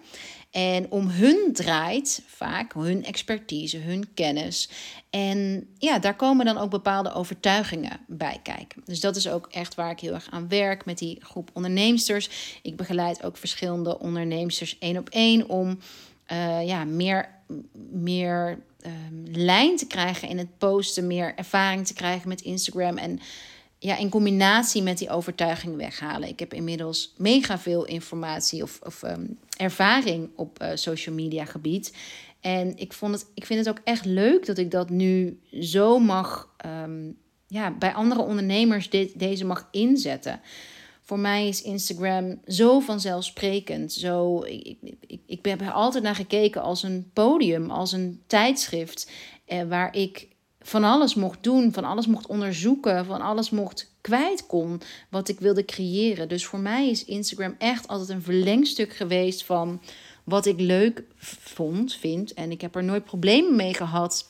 En 0.56 0.92
om 0.92 1.10
hun 1.10 1.50
draait 1.54 2.24
vaak 2.25 2.74
hun 2.74 3.04
expertise, 3.04 3.78
hun 3.78 4.13
kennis. 4.13 4.69
En 5.10 5.68
ja, 5.78 6.00
daar 6.00 6.16
komen 6.16 6.46
dan 6.46 6.57
ook 6.57 6.69
bepaalde 6.69 7.13
overtuigingen 7.13 8.00
bij 8.07 8.40
kijken. 8.44 8.81
Dus 8.86 9.00
dat 9.00 9.16
is 9.16 9.28
ook 9.28 9.48
echt 9.52 9.75
waar 9.75 9.92
ik 9.92 10.00
heel 10.00 10.13
erg 10.13 10.28
aan 10.30 10.48
werk 10.48 10.86
met 10.86 10.98
die 10.98 11.18
groep 11.22 11.50
onderneemsters. 11.54 12.60
Ik 12.62 12.75
begeleid 12.75 13.24
ook 13.24 13.38
verschillende 13.38 14.00
onderneemsters 14.00 14.78
één 14.80 14.98
op 14.98 15.10
één 15.10 15.50
om 15.50 15.80
uh, 16.31 16.68
ja, 16.68 16.84
meer, 16.84 17.30
meer 17.92 18.60
um, 18.86 19.24
lijn 19.31 19.75
te 19.75 19.88
krijgen 19.88 20.28
in 20.28 20.38
het 20.38 20.57
posten, 20.57 21.07
meer 21.07 21.34
ervaring 21.36 21.88
te 21.88 21.94
krijgen 21.94 22.30
met 22.30 22.42
Instagram 22.42 22.98
en 22.98 23.19
ja, 23.80 23.98
in 23.98 24.10
combinatie 24.10 24.81
met 24.81 24.98
die 24.98 25.10
overtuiging 25.10 25.75
weghalen. 25.75 26.30
Ik 26.30 26.39
heb 26.39 26.54
inmiddels 26.54 27.13
mega 27.18 27.60
veel 27.60 27.86
informatie 27.86 28.63
of, 28.63 28.80
of 28.83 29.04
ehm, 29.04 29.25
ervaring 29.57 30.30
op 30.36 30.62
uh, 30.62 30.69
social 30.74 31.16
media 31.16 31.45
gebied. 31.45 31.94
En 32.39 32.77
ik, 32.77 32.94
vond 32.94 33.13
het, 33.13 33.25
ik 33.33 33.45
vind 33.45 33.60
het 33.66 33.69
ook 33.69 33.81
echt 33.83 34.06
leuk 34.06 34.45
dat 34.45 34.57
ik 34.57 34.72
dat 34.72 34.89
nu 34.89 35.39
zo 35.60 36.00
mag, 36.00 36.56
um, 36.66 37.18
ja, 37.48 37.72
bij 37.72 37.94
andere 37.94 38.22
ondernemers 38.22 38.89
dit, 38.89 39.19
deze 39.19 39.45
mag 39.45 39.68
inzetten. 39.72 40.42
Voor 41.01 41.19
mij 41.19 41.48
is 41.48 41.62
Instagram 41.62 42.39
zo 42.48 42.80
vanzelfsprekend. 42.80 43.94
Zo, 43.94 44.44
ik, 44.44 44.78
ik, 45.07 45.19
ik 45.25 45.45
heb 45.45 45.62
er 45.62 45.71
altijd 45.71 46.04
naar 46.04 46.16
gekeken 46.16 46.62
als 46.62 46.83
een 46.83 47.10
podium, 47.13 47.69
als 47.69 47.92
een 47.92 48.21
tijdschrift. 48.28 49.12
Eh, 49.45 49.63
waar 49.63 49.95
ik 49.95 50.28
van 50.68 50.84
alles 50.84 51.16
mocht 51.16 51.44
doen, 51.44 51.74
van 51.74 51.84
alles 51.84 52.08
mocht 52.08 52.28
onderzoeken, 52.28 53.06
van 53.06 53.22
alles 53.22 53.50
mocht 53.50 53.92
kwijt 54.02 54.46
kon 54.46 54.82
wat 55.10 55.30
ik 55.30 55.40
wilde 55.40 55.66
creëren. 55.66 56.28
Dus 56.28 56.46
voor 56.46 56.60
mij 56.60 56.90
is 56.90 57.06
Instagram 57.06 57.56
echt 57.58 57.88
altijd 57.88 58.10
een 58.10 58.22
verlengstuk 58.22 58.94
geweest 58.94 59.44
van 59.44 59.82
wat 60.24 60.45
ik 60.45 60.60
leuk 60.60 61.04
vond, 61.18 61.94
vind. 61.94 62.34
En 62.34 62.52
ik 62.52 62.62
heb 62.62 62.76
er 62.76 62.84
nooit 62.84 63.04
problemen 63.04 63.56
mee 63.56 63.74
gehad 63.74 64.28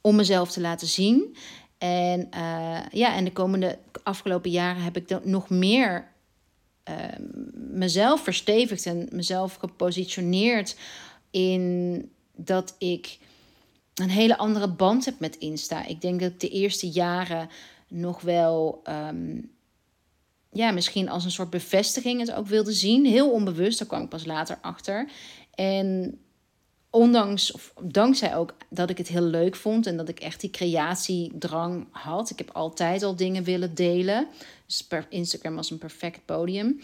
om 0.00 0.16
mezelf 0.16 0.50
te 0.50 0.60
laten 0.60 0.86
zien. 0.86 1.36
En 1.78 2.28
uh, 2.34 2.78
ja, 2.90 3.14
en 3.14 3.24
de 3.24 3.32
komende 3.32 3.78
afgelopen 4.02 4.50
jaren 4.50 4.82
heb 4.82 4.96
ik 4.96 5.24
nog 5.24 5.48
meer 5.48 6.08
uh, 6.88 6.94
mezelf 7.54 8.22
verstevigd 8.22 8.86
en 8.86 9.08
mezelf 9.12 9.54
gepositioneerd 9.54 10.76
in 11.30 12.10
dat 12.36 12.74
ik 12.78 13.18
een 13.98 14.10
hele 14.10 14.38
andere 14.38 14.68
band 14.68 15.04
heb 15.04 15.18
met 15.18 15.36
Insta. 15.36 15.86
Ik 15.86 16.00
denk 16.00 16.20
dat 16.20 16.30
ik 16.30 16.40
de 16.40 16.48
eerste 16.48 16.88
jaren 16.88 17.48
nog 17.88 18.20
wel, 18.20 18.82
um, 18.88 19.50
ja, 20.52 20.70
misschien 20.70 21.08
als 21.08 21.24
een 21.24 21.30
soort 21.30 21.50
bevestiging 21.50 22.20
het 22.20 22.32
ook 22.32 22.46
wilde 22.46 22.72
zien. 22.72 23.06
Heel 23.06 23.30
onbewust, 23.30 23.78
daar 23.78 23.88
kwam 23.88 24.02
ik 24.02 24.08
pas 24.08 24.24
later 24.24 24.58
achter. 24.60 25.10
En 25.54 26.18
ondanks, 26.90 27.52
of 27.52 27.72
dankzij 27.82 28.36
ook 28.36 28.54
dat 28.70 28.90
ik 28.90 28.98
het 28.98 29.08
heel 29.08 29.22
leuk 29.22 29.56
vond 29.56 29.86
en 29.86 29.96
dat 29.96 30.08
ik 30.08 30.20
echt 30.20 30.40
die 30.40 30.50
creatiedrang 30.50 31.86
had. 31.90 32.30
Ik 32.30 32.38
heb 32.38 32.50
altijd 32.50 33.02
al 33.02 33.16
dingen 33.16 33.44
willen 33.44 33.74
delen. 33.74 34.26
Dus 34.66 34.86
Instagram 35.08 35.54
was 35.54 35.70
een 35.70 35.78
perfect 35.78 36.24
podium. 36.24 36.80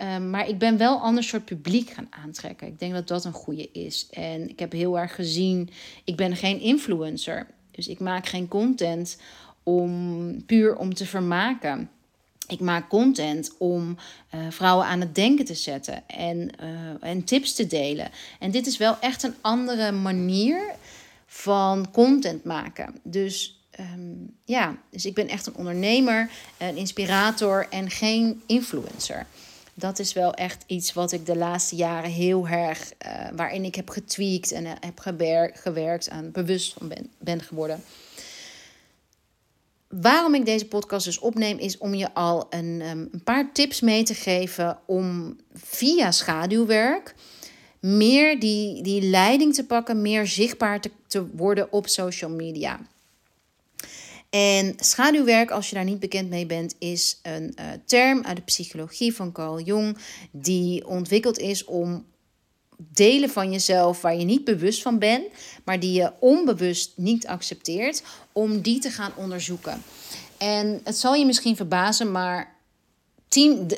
Ehm, 0.00 0.30
maar 0.30 0.48
ik 0.48 0.58
ben 0.58 0.76
wel 0.76 0.94
een 0.94 1.00
ander 1.00 1.24
soort 1.24 1.44
publiek 1.44 1.90
gaan 1.90 2.06
aantrekken. 2.10 2.66
Ik 2.66 2.78
denk 2.78 2.92
dat 2.92 3.08
dat 3.08 3.24
een 3.24 3.32
goede 3.32 3.68
is. 3.72 4.06
En 4.10 4.48
ik 4.48 4.58
heb 4.58 4.72
heel 4.72 4.98
erg 4.98 5.14
gezien, 5.14 5.70
ik 6.04 6.16
ben 6.16 6.36
geen 6.36 6.60
influencer. 6.60 7.46
Dus 7.70 7.88
ik 7.88 8.00
maak 8.00 8.26
geen 8.26 8.48
content 8.48 9.18
om 9.62 10.44
puur 10.46 10.76
om 10.76 10.94
te 10.94 11.06
vermaken. 11.06 11.90
Ik 12.46 12.60
maak 12.60 12.88
content 12.88 13.54
om 13.58 13.96
uh, 14.34 14.40
vrouwen 14.50 14.86
aan 14.86 15.00
het 15.00 15.14
denken 15.14 15.44
te 15.44 15.54
zetten 15.54 16.08
en, 16.08 16.50
uh, 16.62 16.68
en 17.00 17.24
tips 17.24 17.54
te 17.54 17.66
delen. 17.66 18.10
En 18.38 18.50
dit 18.50 18.66
is 18.66 18.76
wel 18.76 18.96
echt 19.00 19.22
een 19.22 19.34
andere 19.40 19.92
manier 19.92 20.60
van 21.26 21.90
content 21.90 22.44
maken. 22.44 22.94
Dus 23.02 23.64
um, 23.80 24.36
ja, 24.44 24.76
dus 24.90 25.06
ik 25.06 25.14
ben 25.14 25.28
echt 25.28 25.46
een 25.46 25.56
ondernemer, 25.56 26.30
een 26.58 26.76
inspirator 26.76 27.66
en 27.70 27.90
geen 27.90 28.42
influencer 28.46 29.26
dat 29.80 29.98
is 29.98 30.12
wel 30.12 30.34
echt 30.34 30.64
iets 30.66 30.92
wat 30.92 31.12
ik 31.12 31.26
de 31.26 31.36
laatste 31.36 31.76
jaren 31.76 32.10
heel 32.10 32.48
erg, 32.48 32.92
uh, 33.06 33.28
waarin 33.36 33.64
ik 33.64 33.74
heb 33.74 33.88
getweakt 33.88 34.52
en 34.52 34.64
uh, 34.64 34.72
heb 34.80 34.98
gewerkt, 35.54 36.10
aan 36.10 36.30
bewust 36.30 36.72
van 36.72 36.88
ben, 36.88 37.10
ben 37.18 37.42
geworden. 37.42 37.82
waarom 39.88 40.34
ik 40.34 40.44
deze 40.44 40.66
podcast 40.66 41.04
dus 41.04 41.18
opneem, 41.18 41.58
is 41.58 41.78
om 41.78 41.94
je 41.94 42.14
al 42.14 42.46
een, 42.50 42.80
ehm, 42.80 43.06
een 43.12 43.22
paar 43.24 43.52
tips 43.52 43.80
mee 43.80 44.02
te 44.02 44.14
geven 44.14 44.78
om 44.86 45.36
via 45.52 46.10
schaduwwerk 46.10 47.14
meer 47.80 48.40
die, 48.40 48.82
die 48.82 49.02
leiding 49.02 49.54
te 49.54 49.66
pakken, 49.66 50.02
meer 50.02 50.26
zichtbaar 50.26 50.80
te, 50.80 50.90
te 51.06 51.36
worden 51.36 51.72
op 51.72 51.88
social 51.88 52.30
media. 52.30 52.80
En 54.30 54.74
schaduwwerk, 54.76 55.50
als 55.50 55.68
je 55.68 55.74
daar 55.74 55.84
niet 55.84 56.00
bekend 56.00 56.28
mee 56.28 56.46
bent, 56.46 56.74
is 56.78 57.18
een 57.22 57.56
uh, 57.60 57.66
term 57.84 58.24
uit 58.24 58.36
de 58.36 58.42
psychologie 58.42 59.14
van 59.14 59.32
Carl 59.32 59.60
Jung, 59.60 59.96
die 60.30 60.86
ontwikkeld 60.86 61.38
is 61.38 61.64
om 61.64 62.06
delen 62.76 63.30
van 63.30 63.52
jezelf 63.52 64.00
waar 64.00 64.16
je 64.16 64.24
niet 64.24 64.44
bewust 64.44 64.82
van 64.82 64.98
bent, 64.98 65.24
maar 65.64 65.80
die 65.80 65.92
je 65.92 66.12
onbewust 66.20 66.92
niet 66.96 67.26
accepteert, 67.26 68.02
om 68.32 68.60
die 68.60 68.78
te 68.78 68.90
gaan 68.90 69.12
onderzoeken. 69.16 69.82
En 70.38 70.80
het 70.84 70.96
zal 70.96 71.14
je 71.14 71.26
misschien 71.26 71.56
verbazen, 71.56 72.10
maar 72.10 72.58
10, 73.28 73.70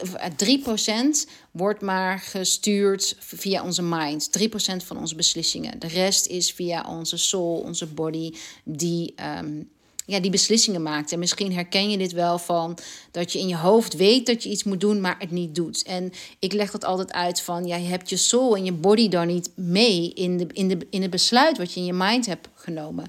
3% 1.25 1.31
wordt 1.51 1.81
maar 1.81 2.19
gestuurd 2.19 3.17
via 3.19 3.65
onze 3.65 3.83
mind. 3.83 4.31
3% 4.39 4.43
van 4.85 4.99
onze 4.99 5.15
beslissingen. 5.15 5.79
De 5.79 5.87
rest 5.89 6.27
is 6.27 6.53
via 6.53 6.87
onze 6.89 7.17
soul, 7.17 7.57
onze 7.57 7.87
body, 7.87 8.35
die 8.65 9.15
um, 9.39 9.71
ja, 10.07 10.21
die 10.21 10.31
beslissingen 10.31 10.83
maakt. 10.83 11.13
En 11.13 11.19
misschien 11.19 11.53
herken 11.53 11.91
je 11.91 11.99
dit 11.99 12.13
wel 12.13 12.39
van 12.39 12.79
dat 13.11 13.33
je 13.33 13.39
in 13.39 13.49
je 13.49 13.57
hoofd 13.57 13.95
weet 13.95 14.27
dat 14.27 14.43
je 14.43 14.51
iets 14.51 14.65
moet 14.65 14.81
doen, 14.81 15.01
maar 15.01 15.17
het 15.19 15.31
niet 15.31 15.55
doet. 15.55 15.83
En 15.83 16.13
ik 16.39 16.53
leg 16.53 16.71
dat 16.71 16.85
altijd 16.85 17.13
uit 17.13 17.41
van, 17.41 17.67
ja, 17.67 17.77
je 17.77 17.89
hebt 17.89 18.09
je 18.09 18.17
soul 18.17 18.57
en 18.57 18.65
je 18.65 18.73
body 18.73 19.09
dan 19.09 19.27
niet 19.27 19.51
mee 19.55 20.13
in, 20.15 20.39
de, 20.39 20.47
in, 20.53 20.69
de, 20.69 20.87
in 20.91 21.03
het 21.03 21.11
besluit 21.11 21.59
wat 21.59 21.73
je 21.73 21.81
in 21.81 21.87
je 21.87 21.93
mind 21.93 22.27
hebt 22.27 22.49
genomen. 22.55 23.07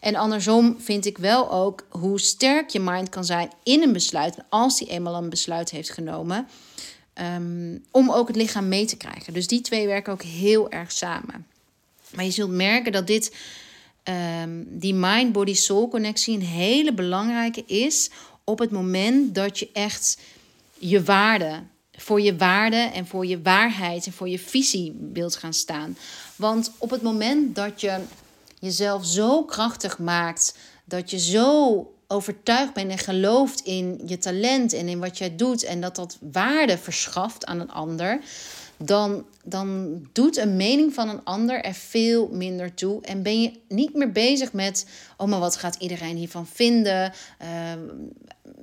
En 0.00 0.16
andersom 0.16 0.76
vind 0.78 1.06
ik 1.06 1.18
wel 1.18 1.52
ook 1.52 1.86
hoe 1.88 2.20
sterk 2.20 2.70
je 2.70 2.80
mind 2.80 3.08
kan 3.08 3.24
zijn 3.24 3.50
in 3.62 3.82
een 3.82 3.92
besluit, 3.92 4.36
als 4.48 4.78
die 4.78 4.88
eenmaal 4.88 5.14
een 5.14 5.30
besluit 5.30 5.70
heeft 5.70 5.90
genomen, 5.90 6.46
um, 7.36 7.84
om 7.90 8.10
ook 8.10 8.26
het 8.26 8.36
lichaam 8.36 8.68
mee 8.68 8.84
te 8.84 8.96
krijgen. 8.96 9.32
Dus 9.32 9.46
die 9.46 9.60
twee 9.60 9.86
werken 9.86 10.12
ook 10.12 10.22
heel 10.22 10.70
erg 10.70 10.92
samen. 10.92 11.46
Maar 12.14 12.24
je 12.24 12.30
zult 12.30 12.50
merken 12.50 12.92
dat 12.92 13.06
dit 13.06 13.34
um, 14.08 14.66
die 14.68 14.94
mind-body-soul 14.94 15.88
connectie 15.88 16.34
een 16.34 16.42
hele 16.42 16.94
belangrijke 16.94 17.64
is 17.66 18.10
op 18.44 18.58
het 18.58 18.70
moment 18.70 19.34
dat 19.34 19.58
je 19.58 19.68
echt 19.72 20.18
je 20.78 21.02
waarde, 21.02 21.62
voor 21.92 22.20
je 22.20 22.36
waarde 22.36 22.76
en 22.76 23.06
voor 23.06 23.26
je 23.26 23.42
waarheid 23.42 24.06
en 24.06 24.12
voor 24.12 24.28
je 24.28 24.38
visie 24.38 25.10
wilt 25.12 25.36
gaan 25.36 25.54
staan. 25.54 25.96
Want 26.36 26.72
op 26.78 26.90
het 26.90 27.02
moment 27.02 27.54
dat 27.54 27.80
je 27.80 28.00
jezelf 28.58 29.06
zo 29.06 29.44
krachtig 29.44 29.98
maakt, 29.98 30.56
dat 30.84 31.10
je 31.10 31.18
zo 31.18 31.90
overtuigd 32.06 32.72
bent 32.72 32.90
en 32.90 32.98
gelooft 32.98 33.60
in 33.60 34.00
je 34.06 34.18
talent 34.18 34.72
en 34.72 34.88
in 34.88 34.98
wat 34.98 35.18
jij 35.18 35.36
doet 35.36 35.62
en 35.62 35.80
dat 35.80 35.96
dat 35.96 36.18
waarde 36.32 36.78
verschaft 36.78 37.46
aan 37.46 37.60
een 37.60 37.72
ander, 37.72 38.20
dan, 38.78 39.26
dan 39.44 40.00
doet 40.12 40.36
een 40.36 40.56
mening 40.56 40.94
van 40.94 41.08
een 41.08 41.24
ander 41.24 41.64
er 41.64 41.74
veel 41.74 42.28
minder 42.32 42.74
toe. 42.74 43.02
En 43.02 43.22
ben 43.22 43.42
je 43.42 43.52
niet 43.68 43.94
meer 43.94 44.12
bezig 44.12 44.52
met, 44.52 44.86
oh 45.16 45.28
maar 45.28 45.40
wat 45.40 45.56
gaat 45.56 45.74
iedereen 45.74 46.16
hiervan 46.16 46.46
vinden? 46.46 47.12
Uh, 47.42 47.48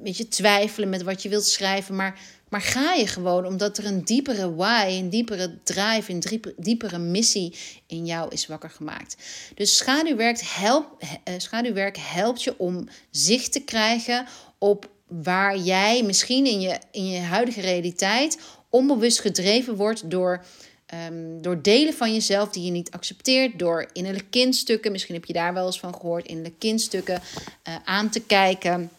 weet 0.03 0.17
je, 0.17 0.27
twijfelen 0.27 0.89
met 0.89 1.01
wat 1.01 1.21
je 1.21 1.29
wilt 1.29 1.45
schrijven. 1.45 1.95
Maar, 1.95 2.19
maar 2.49 2.61
ga 2.61 2.93
je 2.93 3.07
gewoon 3.07 3.45
omdat 3.45 3.77
er 3.77 3.85
een 3.85 4.03
diepere 4.03 4.55
why, 4.55 4.85
een 4.87 5.09
diepere 5.09 5.57
drive, 5.63 6.11
een 6.11 6.53
diepere 6.57 6.97
missie 6.97 7.55
in 7.87 8.05
jou 8.05 8.31
is 8.31 8.47
wakker 8.47 8.69
gemaakt. 8.69 9.17
Dus 9.55 9.77
schaduwwerk, 9.77 10.39
help, 10.43 10.97
uh, 11.01 11.33
schaduwwerk 11.37 11.97
helpt 11.99 12.43
je 12.43 12.59
om 12.59 12.87
zicht 13.09 13.51
te 13.51 13.63
krijgen 13.63 14.25
op 14.57 14.89
waar 15.21 15.57
jij 15.57 16.03
misschien 16.03 16.45
in 16.45 16.61
je, 16.61 16.77
in 16.91 17.07
je 17.07 17.19
huidige 17.19 17.61
realiteit 17.61 18.39
onbewust 18.69 19.19
gedreven 19.19 19.75
wordt 19.75 20.09
door, 20.09 20.45
um, 21.09 21.41
door 21.41 21.61
delen 21.61 21.93
van 21.93 22.13
jezelf 22.13 22.49
die 22.49 22.63
je 22.63 22.71
niet 22.71 22.91
accepteert, 22.91 23.59
door 23.59 23.89
innerlijke 23.93 24.29
kindstukken, 24.29 24.91
misschien 24.91 25.15
heb 25.15 25.25
je 25.25 25.33
daar 25.33 25.53
wel 25.53 25.65
eens 25.65 25.79
van 25.79 25.93
gehoord, 25.93 26.27
innerlijke 26.27 26.59
kindstukken 26.59 27.21
uh, 27.67 27.75
aan 27.85 28.09
te 28.09 28.19
kijken 28.19 28.89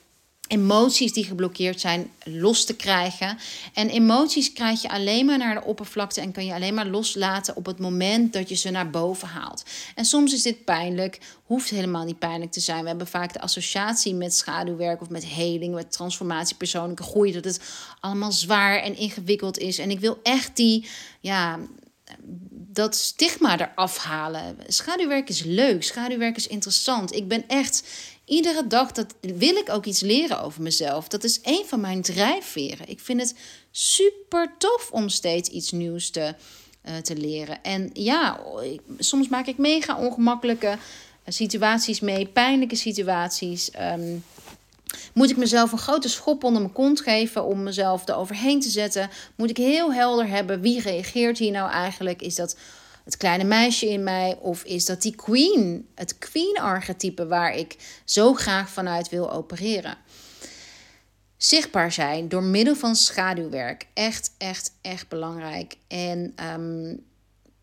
emoties 0.55 1.13
die 1.13 1.25
geblokkeerd 1.25 1.81
zijn 1.81 2.11
los 2.25 2.65
te 2.65 2.77
krijgen. 2.77 3.39
En 3.73 3.89
emoties 3.89 4.53
krijg 4.53 4.83
je 4.83 4.89
alleen 4.89 5.27
maar 5.27 5.39
naar 5.39 5.55
de 5.55 5.65
oppervlakte 5.65 6.21
en 6.21 6.33
kan 6.33 6.47
je 6.47 6.55
alleen 6.55 6.75
maar 6.75 6.87
loslaten 6.87 7.57
op 7.57 7.67
het 7.67 7.79
moment 7.79 8.33
dat 8.33 8.49
je 8.49 8.55
ze 8.55 8.71
naar 8.71 8.91
boven 8.91 9.29
haalt. 9.29 9.65
En 9.95 10.05
soms 10.05 10.33
is 10.33 10.43
dit 10.43 10.65
pijnlijk, 10.65 11.21
hoeft 11.45 11.71
helemaal 11.71 12.05
niet 12.05 12.19
pijnlijk 12.19 12.53
te 12.53 12.61
zijn. 12.61 12.83
We 12.83 12.89
hebben 12.89 13.07
vaak 13.07 13.33
de 13.33 13.41
associatie 13.41 14.15
met 14.15 14.35
schaduwwerk 14.35 15.01
of 15.01 15.09
met 15.09 15.25
heling, 15.25 15.75
met 15.75 15.93
transformatie, 15.93 16.57
persoonlijke 16.57 17.03
groei, 17.03 17.33
dat 17.33 17.45
het 17.45 17.61
allemaal 18.01 18.33
zwaar 18.33 18.79
en 18.79 18.97
ingewikkeld 18.97 19.59
is. 19.59 19.79
En 19.79 19.91
ik 19.91 20.01
wil 20.01 20.19
echt 20.23 20.57
die, 20.57 20.89
ja, 21.21 21.59
dat 22.75 22.95
stigma 22.97 23.61
eraf 23.61 23.97
halen. 23.97 24.57
Schaduwwerk 24.67 25.29
is 25.29 25.43
leuk, 25.43 25.83
schaduwwerk 25.83 26.37
is 26.37 26.47
interessant. 26.47 27.15
Ik 27.15 27.29
ben 27.29 27.45
echt 27.49 27.83
iedere 28.25 28.67
dag 28.67 28.93
dat 28.93 29.15
wil 29.21 29.57
ik 29.57 29.71
ook 29.71 29.85
iets 29.85 30.01
leren 30.01 30.43
over 30.43 30.63
mezelf. 30.63 31.09
Dat 31.09 31.25
is 31.25 31.41
een 31.43 31.65
van 31.67 31.81
mijn 31.81 32.03
drijfveren. 32.03 32.89
Ik 32.89 33.01
vind 33.01 33.21
het 33.21 33.35
super 33.71 34.55
tof 34.59 34.89
om 34.91 35.09
steeds 35.09 35.49
iets 35.49 35.73
nieuws 35.73 36.11
te, 36.11 36.35
uh, 36.89 36.97
te 36.97 37.17
leren. 37.17 37.63
En 37.63 37.91
ja, 37.93 38.41
soms 38.99 39.29
maak 39.29 39.47
ik 39.47 39.59
mega 39.59 39.99
ongemakkelijke 39.99 40.67
eh, 40.67 40.77
situaties 41.27 42.01
mee, 42.01 42.27
pijnlijke 42.27 42.77
situaties. 42.77 43.71
Um, 43.81 44.25
moet 45.15 45.31
ik 45.31 45.37
mezelf 45.37 45.73
een 45.73 45.79
grote 45.79 46.09
schop 46.09 46.45
onder 46.45 46.63
mijn 46.63 46.73
kont 46.73 47.01
geven 47.01 47.45
om 47.45 47.63
mezelf 47.63 48.09
eroverheen 48.09 48.61
te 48.61 48.69
zetten? 48.69 49.11
Moet 49.37 49.51
ik 49.51 49.57
heel 49.57 49.93
helder 49.93 50.29
hebben 50.29 50.61
wie 50.61 50.81
reageert 50.81 51.39
hier 51.39 51.51
nou 51.51 51.71
eigenlijk? 51.71 52.23
Is 52.23 52.35
dat 52.35 52.57
het 53.05 53.17
kleine 53.17 53.45
meisje 53.45 53.89
in 53.89 54.03
mij? 54.03 54.39
Of 54.41 54.65
is 54.65 54.85
dat 54.85 55.03
die 55.03 55.15
queen, 55.15 55.89
het 55.95 56.19
queen-archetype 56.19 57.27
waar 57.27 57.55
ik 57.55 57.77
zo 58.05 58.35
graag 58.35 58.71
vanuit 58.71 59.09
wil 59.09 59.33
opereren? 59.33 59.97
Zichtbaar 61.37 61.93
zijn 61.93 62.29
door 62.29 62.43
middel 62.43 62.77
van 62.77 62.97
schaduwwerk. 62.97 63.87
Echt, 63.95 64.35
echt, 64.39 64.73
echt 64.81 65.09
belangrijk. 65.09 65.77
En 65.89 66.35
um, 66.55 67.05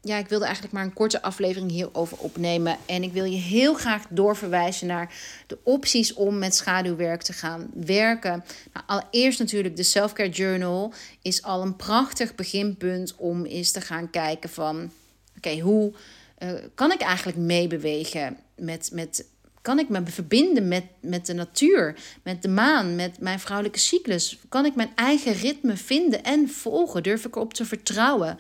ja, 0.03 0.17
ik 0.17 0.27
wilde 0.27 0.46
eigenlijk 0.46 0.74
maar 0.74 0.84
een 0.84 0.93
korte 0.93 1.22
aflevering 1.22 1.72
hierover 1.72 2.17
opnemen. 2.17 2.77
En 2.86 3.03
ik 3.03 3.13
wil 3.13 3.24
je 3.24 3.38
heel 3.38 3.74
graag 3.74 4.05
doorverwijzen 4.10 4.88
naar 4.88 5.13
de 5.48 5.58
opties 5.63 6.13
om 6.13 6.38
met 6.38 6.55
schaduwwerk 6.55 7.22
te 7.22 7.34
gaan 7.34 7.70
werken. 7.74 8.43
Nou, 8.74 8.86
allereerst 8.86 9.39
natuurlijk 9.39 9.75
de 9.75 9.84
Selfcare 9.84 10.29
Journal 10.29 10.93
is 11.22 11.43
al 11.43 11.62
een 11.62 11.75
prachtig 11.75 12.36
beginpunt 12.36 13.15
om 13.15 13.46
eens 13.46 13.72
te 13.72 13.81
gaan 13.81 14.10
kijken 14.10 14.50
van... 14.50 14.91
Oké, 15.38 15.60
hoe 15.60 15.93
uh, 16.39 16.51
kan 16.75 16.91
ik 16.91 17.01
eigenlijk 17.01 17.38
meebewegen 17.38 18.38
met, 18.55 18.89
met 18.93 19.25
kan 19.62 19.79
ik 19.79 19.89
me 19.89 20.01
verbinden 20.05 20.67
met, 20.67 20.84
met 21.00 21.25
de 21.25 21.34
natuur, 21.34 21.96
met 22.24 22.41
de 22.41 22.48
maan, 22.48 22.96
met 22.96 23.20
mijn 23.20 23.39
vrouwelijke 23.39 23.79
cyclus? 23.79 24.38
Kan 24.50 24.65
ik 24.65 24.75
mijn 24.75 24.91
eigen 24.96 25.34
ritme 25.34 25.77
vinden 25.77 26.24
en 26.24 26.50
volgen? 26.50 27.03
Durf 27.03 27.25
ik 27.25 27.36
erop 27.36 27.53
te 27.53 27.65
vertrouwen? 27.65 28.38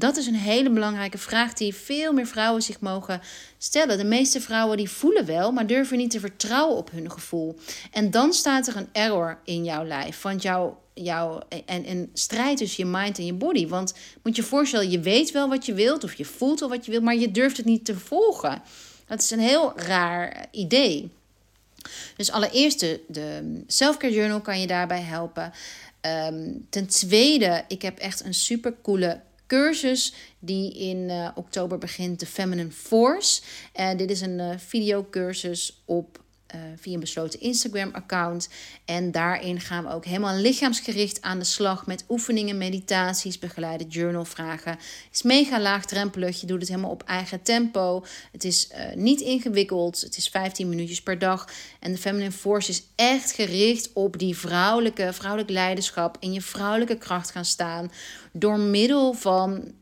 Dat 0.00 0.16
is 0.16 0.26
een 0.26 0.34
hele 0.34 0.70
belangrijke 0.70 1.18
vraag 1.18 1.52
die 1.52 1.74
veel 1.74 2.12
meer 2.12 2.26
vrouwen 2.26 2.62
zich 2.62 2.80
mogen 2.80 3.20
stellen. 3.58 3.98
De 3.98 4.04
meeste 4.04 4.40
vrouwen 4.40 4.76
die 4.76 4.90
voelen 4.90 5.26
wel, 5.26 5.52
maar 5.52 5.66
durven 5.66 5.96
niet 5.96 6.10
te 6.10 6.20
vertrouwen 6.20 6.76
op 6.76 6.90
hun 6.90 7.10
gevoel. 7.10 7.58
En 7.92 8.10
dan 8.10 8.32
staat 8.32 8.66
er 8.66 8.76
een 8.76 8.88
error 8.92 9.38
in 9.44 9.64
jouw 9.64 9.84
lijf. 9.84 10.22
Want 10.22 10.42
jouw 10.42 10.78
jou, 10.94 11.42
en, 11.66 11.90
een 11.90 12.10
strijd 12.12 12.56
tussen 12.56 12.84
je 12.84 12.90
mind 12.90 13.18
en 13.18 13.26
je 13.26 13.32
body. 13.32 13.68
Want 13.68 13.94
moet 14.22 14.36
je 14.36 14.42
voorstellen, 14.42 14.90
je 14.90 15.00
weet 15.00 15.30
wel 15.30 15.48
wat 15.48 15.66
je 15.66 15.74
wilt 15.74 16.04
of 16.04 16.14
je 16.14 16.24
voelt 16.24 16.60
wel 16.60 16.68
wat 16.68 16.84
je 16.84 16.90
wilt, 16.90 17.04
maar 17.04 17.16
je 17.16 17.30
durft 17.30 17.56
het 17.56 17.66
niet 17.66 17.84
te 17.84 17.98
volgen. 17.98 18.62
Dat 19.06 19.20
is 19.20 19.30
een 19.30 19.40
heel 19.40 19.72
raar 19.76 20.46
idee. 20.50 21.10
Dus 22.16 22.30
allereerst 22.30 22.80
de, 22.80 23.00
de 23.08 23.62
Selfcare 23.66 24.12
Journal 24.12 24.40
kan 24.40 24.60
je 24.60 24.66
daarbij 24.66 25.00
helpen. 25.00 25.52
Ehm, 26.00 26.50
ten 26.70 26.86
tweede, 26.86 27.64
ik 27.68 27.82
heb 27.82 27.98
echt 27.98 28.24
een 28.24 28.34
super 28.34 28.74
coole 28.82 29.20
cursus 29.50 30.14
die 30.38 30.72
in 30.72 31.08
uh, 31.08 31.28
oktober 31.34 31.78
begint, 31.78 32.20
de 32.20 32.26
Feminine 32.26 32.70
Force. 32.70 33.42
En 33.72 33.96
dit 33.96 34.10
is 34.10 34.20
een 34.20 34.38
uh, 34.38 34.50
videocursus 34.56 35.82
op 35.84 36.22
uh, 36.54 36.60
via 36.76 36.94
een 36.94 37.00
besloten 37.00 37.40
Instagram-account. 37.40 38.48
En 38.84 39.10
daarin 39.10 39.60
gaan 39.60 39.84
we 39.84 39.92
ook 39.92 40.04
helemaal 40.04 40.36
lichaamsgericht 40.36 41.22
aan 41.22 41.38
de 41.38 41.44
slag 41.44 41.86
met 41.86 42.04
oefeningen, 42.08 42.58
meditaties, 42.58 43.38
begeleide 43.38 43.86
journalvragen. 43.86 44.70
Het 44.70 45.08
is 45.12 45.22
mega 45.22 45.60
laagdrempelig. 45.60 46.40
Je 46.40 46.46
doet 46.46 46.60
het 46.60 46.68
helemaal 46.68 46.90
op 46.90 47.02
eigen 47.02 47.42
tempo. 47.42 48.04
Het 48.32 48.44
is 48.44 48.68
uh, 48.70 48.94
niet 48.94 49.20
ingewikkeld. 49.20 50.00
Het 50.00 50.16
is 50.16 50.28
15 50.28 50.68
minuutjes 50.68 51.02
per 51.02 51.18
dag. 51.18 51.48
En 51.80 51.92
de 51.92 51.98
Feminine 51.98 52.32
Force 52.32 52.70
is 52.70 52.82
echt 52.94 53.32
gericht 53.32 53.90
op 53.92 54.18
die 54.18 54.36
vrouwelijke, 54.36 55.12
vrouwelijk 55.12 55.50
leiderschap. 55.50 56.16
In 56.20 56.32
je 56.32 56.42
vrouwelijke 56.42 56.96
kracht 56.96 57.30
gaan 57.30 57.44
staan. 57.44 57.92
Door 58.32 58.58
middel 58.58 59.12
van 59.12 59.72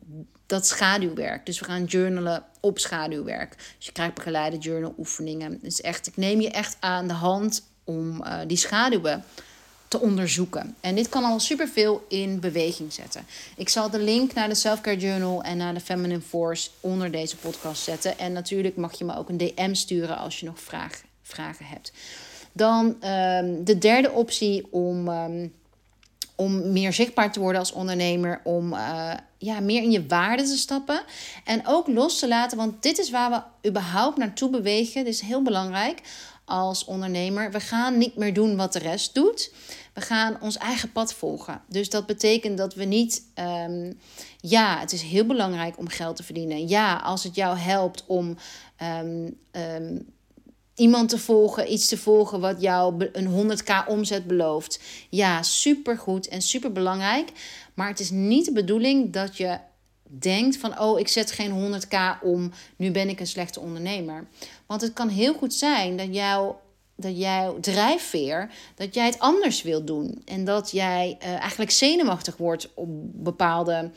dat 0.49 0.67
schaduwwerk. 0.67 1.47
Dus 1.47 1.59
we 1.59 1.65
gaan 1.65 1.85
journalen 1.85 2.45
op 2.61 2.79
schaduwwerk. 2.79 3.57
Dus 3.77 3.87
je 3.87 3.93
krijgt 3.93 4.15
begeleide 4.15 4.59
journal 4.59 4.95
oefeningen. 4.99 5.59
Dus 5.63 5.81
echt, 5.81 6.07
ik 6.07 6.17
neem 6.17 6.41
je 6.41 6.51
echt 6.51 6.77
aan 6.81 7.09
de 7.09 7.15
hand 7.15 7.63
om 7.85 8.25
uh, 8.25 8.39
die 8.47 8.57
schaduwen 8.57 9.25
te 9.89 10.01
onderzoeken. 10.01 10.77
En 10.81 10.95
dit 10.95 11.09
kan 11.09 11.25
al 11.25 11.41
superveel 11.41 12.05
in 12.09 12.41
beweging 12.41 12.93
zetten. 12.93 13.27
Ik 13.57 13.69
zal 13.69 13.91
de 13.91 13.99
link 13.99 14.35
naar 14.35 14.49
de 14.49 14.55
Selfcare 14.55 14.97
Journal 14.97 15.43
en 15.43 15.57
naar 15.57 15.75
de 15.75 15.81
Feminine 15.81 16.21
Force 16.21 16.71
onder 16.81 17.11
deze 17.11 17.37
podcast 17.37 17.83
zetten. 17.83 18.19
En 18.19 18.33
natuurlijk 18.33 18.77
mag 18.77 18.99
je 18.99 19.05
me 19.05 19.17
ook 19.17 19.29
een 19.29 19.37
DM 19.37 19.75
sturen 19.75 20.19
als 20.19 20.41
je 20.41 20.47
nog 20.47 20.61
vragen 21.23 21.67
hebt. 21.67 21.93
Dan 22.53 22.87
um, 22.87 23.65
de 23.65 23.79
derde 23.79 24.11
optie 24.11 24.67
om, 24.71 25.09
um, 25.09 25.53
om 26.41 26.73
meer 26.73 26.93
zichtbaar 26.93 27.33
te 27.33 27.41
worden 27.41 27.61
als 27.61 27.73
ondernemer. 27.73 28.41
Om 28.45 28.73
uh, 28.73 29.13
ja, 29.39 29.61
meer 29.61 29.83
in 29.83 29.91
je 29.91 30.07
waarde 30.07 30.43
te 30.43 30.57
stappen. 30.57 31.03
En 31.45 31.67
ook 31.67 31.87
los 31.87 32.19
te 32.19 32.29
laten, 32.29 32.59
want 32.59 32.83
dit 32.83 32.99
is 32.99 33.11
waar 33.11 33.31
we 33.31 33.69
überhaupt 33.69 34.17
naartoe 34.17 34.51
bewegen. 34.51 35.05
Dit 35.05 35.15
is 35.15 35.21
heel 35.21 35.43
belangrijk 35.43 36.01
als 36.45 36.85
ondernemer. 36.85 37.51
We 37.51 37.61
gaan 37.61 37.99
niet 37.99 38.17
meer 38.17 38.35
doen 38.35 38.57
wat 38.57 38.73
de 38.73 38.79
rest 38.79 39.15
doet. 39.15 39.53
We 39.95 40.01
gaan 40.01 40.41
ons 40.41 40.57
eigen 40.57 40.93
pad 40.93 41.15
volgen. 41.15 41.61
Dus 41.69 41.91
dat 41.91 42.07
betekent 42.07 42.59
dat 42.59 42.75
we 42.75 42.85
niet. 42.85 43.23
Um, 43.67 43.99
ja, 44.41 44.79
het 44.81 44.93
is 44.93 45.03
heel 45.03 45.27
belangrijk 45.27 45.79
om 45.79 45.89
geld 45.89 46.17
te 46.17 46.23
verdienen. 46.23 46.69
Ja, 46.69 46.97
als 46.97 47.25
het 47.25 47.35
jou 47.35 47.59
helpt 47.59 48.05
om. 48.07 48.37
Um, 48.83 49.39
um, 49.53 50.17
iemand 50.79 51.09
te 51.09 51.19
volgen, 51.19 51.73
iets 51.73 51.87
te 51.87 51.99
volgen 51.99 52.41
wat 52.41 52.61
jou 52.61 53.09
een 53.13 53.59
100k 53.59 53.87
omzet 53.87 54.27
belooft. 54.27 54.81
Ja, 55.09 55.43
supergoed 55.43 56.29
en 56.29 56.43
super 56.43 56.73
belangrijk. 56.73 57.33
Maar 57.75 57.89
het 57.89 58.01
is 58.01 58.11
niet 58.11 58.45
de 58.45 58.53
bedoeling 58.53 59.13
dat 59.13 59.37
je 59.37 59.59
denkt 60.03 60.57
van 60.57 60.81
oh, 60.81 60.99
ik 60.99 61.09
zet 61.09 61.31
geen 61.31 61.81
100k 61.83 62.23
om, 62.23 62.53
nu 62.77 62.91
ben 62.91 63.09
ik 63.09 63.21
een 63.21 63.27
slechte 63.27 63.61
ondernemer. 63.61 64.27
Want 64.67 64.81
het 64.81 64.93
kan 64.93 65.09
heel 65.09 65.35
goed 65.35 65.55
zijn 65.55 65.97
dat 65.97 66.15
jouw 66.15 66.61
dat 67.01 67.19
jouw 67.19 67.61
drijfveer, 67.61 68.51
dat 68.75 68.95
jij 68.95 69.07
het 69.07 69.19
anders 69.19 69.63
wil 69.63 69.85
doen. 69.85 70.23
En 70.25 70.45
dat 70.45 70.71
jij 70.71 71.19
uh, 71.23 71.29
eigenlijk 71.29 71.71
zenuwachtig 71.71 72.37
wordt 72.37 72.75
op 72.75 72.89
bepaalde 73.25 73.91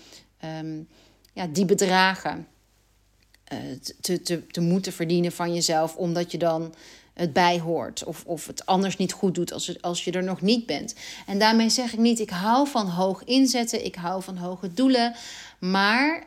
um, 0.60 0.88
ja, 1.34 1.48
die 1.48 1.66
bedragen 1.66 2.48
te, 4.02 4.22
te, 4.22 4.48
te 4.48 4.62
moeten 4.62 4.94
verdienen 4.94 5.32
van 5.32 5.54
jezelf, 5.54 5.96
omdat 5.96 6.32
je 6.32 6.38
dan 6.38 6.74
het 7.14 7.34
bijhoort. 7.34 8.04
Of, 8.04 8.24
of 8.26 8.48
het 8.48 8.66
anders 8.66 8.98
niet 8.98 9.14
goed 9.14 9.36
doet 9.36 9.54
als, 9.54 9.82
als 9.82 10.04
je 10.04 10.12
er 10.12 10.24
nog 10.24 10.42
niet 10.42 10.66
bent. 10.66 10.96
En 11.28 11.40
daarmee 11.40 11.70
zeg 11.70 11.94
ik 11.94 12.00
niet, 12.00 12.20
ik 12.20 12.30
hou 12.30 12.68
van 12.68 12.88
hoog 12.88 13.24
inzetten, 13.24 13.86
ik 13.86 13.96
hou 13.96 14.24
van 14.24 14.38
hoge 14.38 14.74
doelen. 14.74 15.16
Maar 15.60 16.24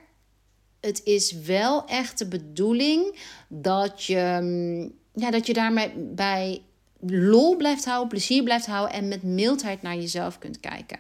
het 0.81 1.01
is 1.05 1.33
wel 1.33 1.87
echt 1.87 2.19
de 2.19 2.27
bedoeling 2.27 3.19
dat 3.49 4.05
je, 4.05 4.39
mm, 4.41 4.93
ja, 5.15 5.31
dat 5.31 5.47
je 5.47 5.53
daarmee 5.53 5.93
bij 5.97 6.63
lol 7.07 7.57
blijft 7.57 7.85
houden, 7.85 8.09
plezier 8.09 8.43
blijft 8.43 8.67
houden 8.67 8.97
en 8.97 9.09
met 9.09 9.23
mildheid 9.23 9.83
naar 9.83 9.97
jezelf 9.97 10.39
kunt 10.39 10.61
kijken. 10.61 10.99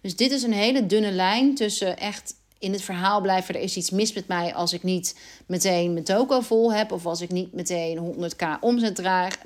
Dus 0.00 0.16
dit 0.16 0.30
is 0.30 0.42
een 0.42 0.52
hele 0.52 0.86
dunne 0.86 1.12
lijn 1.12 1.54
tussen 1.54 1.98
echt 1.98 2.34
in 2.58 2.72
het 2.72 2.82
verhaal 2.82 3.20
blijven. 3.20 3.54
Er 3.54 3.60
is 3.60 3.76
iets 3.76 3.90
mis 3.90 4.12
met 4.12 4.28
mij 4.28 4.54
als 4.54 4.72
ik 4.72 4.82
niet 4.82 5.16
meteen 5.46 5.92
mijn 5.92 6.04
toko 6.04 6.40
vol 6.40 6.72
heb. 6.72 6.92
Of 6.92 7.06
als 7.06 7.20
ik 7.20 7.30
niet 7.30 7.52
meteen 7.52 8.14
100k 8.14 8.46
omzet 8.60 8.94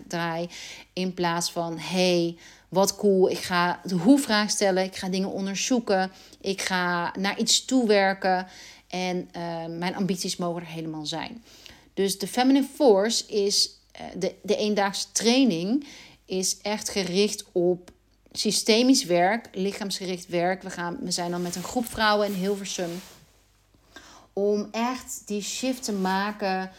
draai. 0.08 0.48
In 0.92 1.14
plaats 1.14 1.52
van 1.52 1.78
hey, 1.78 2.36
wat 2.68 2.96
cool. 2.96 3.30
Ik 3.30 3.38
ga 3.38 3.80
de 3.84 3.94
hoe-vraag 3.94 4.50
stellen. 4.50 4.84
Ik 4.84 4.96
ga 4.96 5.08
dingen 5.08 5.30
onderzoeken. 5.30 6.12
Ik 6.40 6.60
ga 6.60 7.14
naar 7.18 7.38
iets 7.38 7.64
toewerken. 7.64 8.46
En 8.88 9.28
uh, 9.36 9.66
mijn 9.78 9.96
ambities 9.96 10.36
mogen 10.36 10.62
er 10.62 10.68
helemaal 10.68 11.06
zijn. 11.06 11.44
Dus 11.94 12.18
de 12.18 12.26
Feminine 12.26 12.66
Force 12.74 13.26
is 13.26 13.70
uh, 14.00 14.06
de, 14.16 14.34
de 14.42 14.56
eendaagse 14.56 15.06
training. 15.12 15.86
Is 16.24 16.58
echt 16.62 16.88
gericht 16.88 17.44
op 17.52 17.90
systemisch 18.32 19.04
werk, 19.04 19.48
lichaamsgericht 19.52 20.26
werk. 20.26 20.62
We, 20.62 20.70
gaan, 20.70 20.98
we 21.00 21.10
zijn 21.10 21.30
dan 21.30 21.42
met 21.42 21.56
een 21.56 21.62
groep 21.62 21.86
vrouwen 21.86 22.26
in 22.26 22.32
Hilversum. 22.32 22.90
Om 24.32 24.68
echt 24.70 25.22
die 25.26 25.42
shift 25.42 25.82
te 25.82 25.92
maken. 25.92 26.70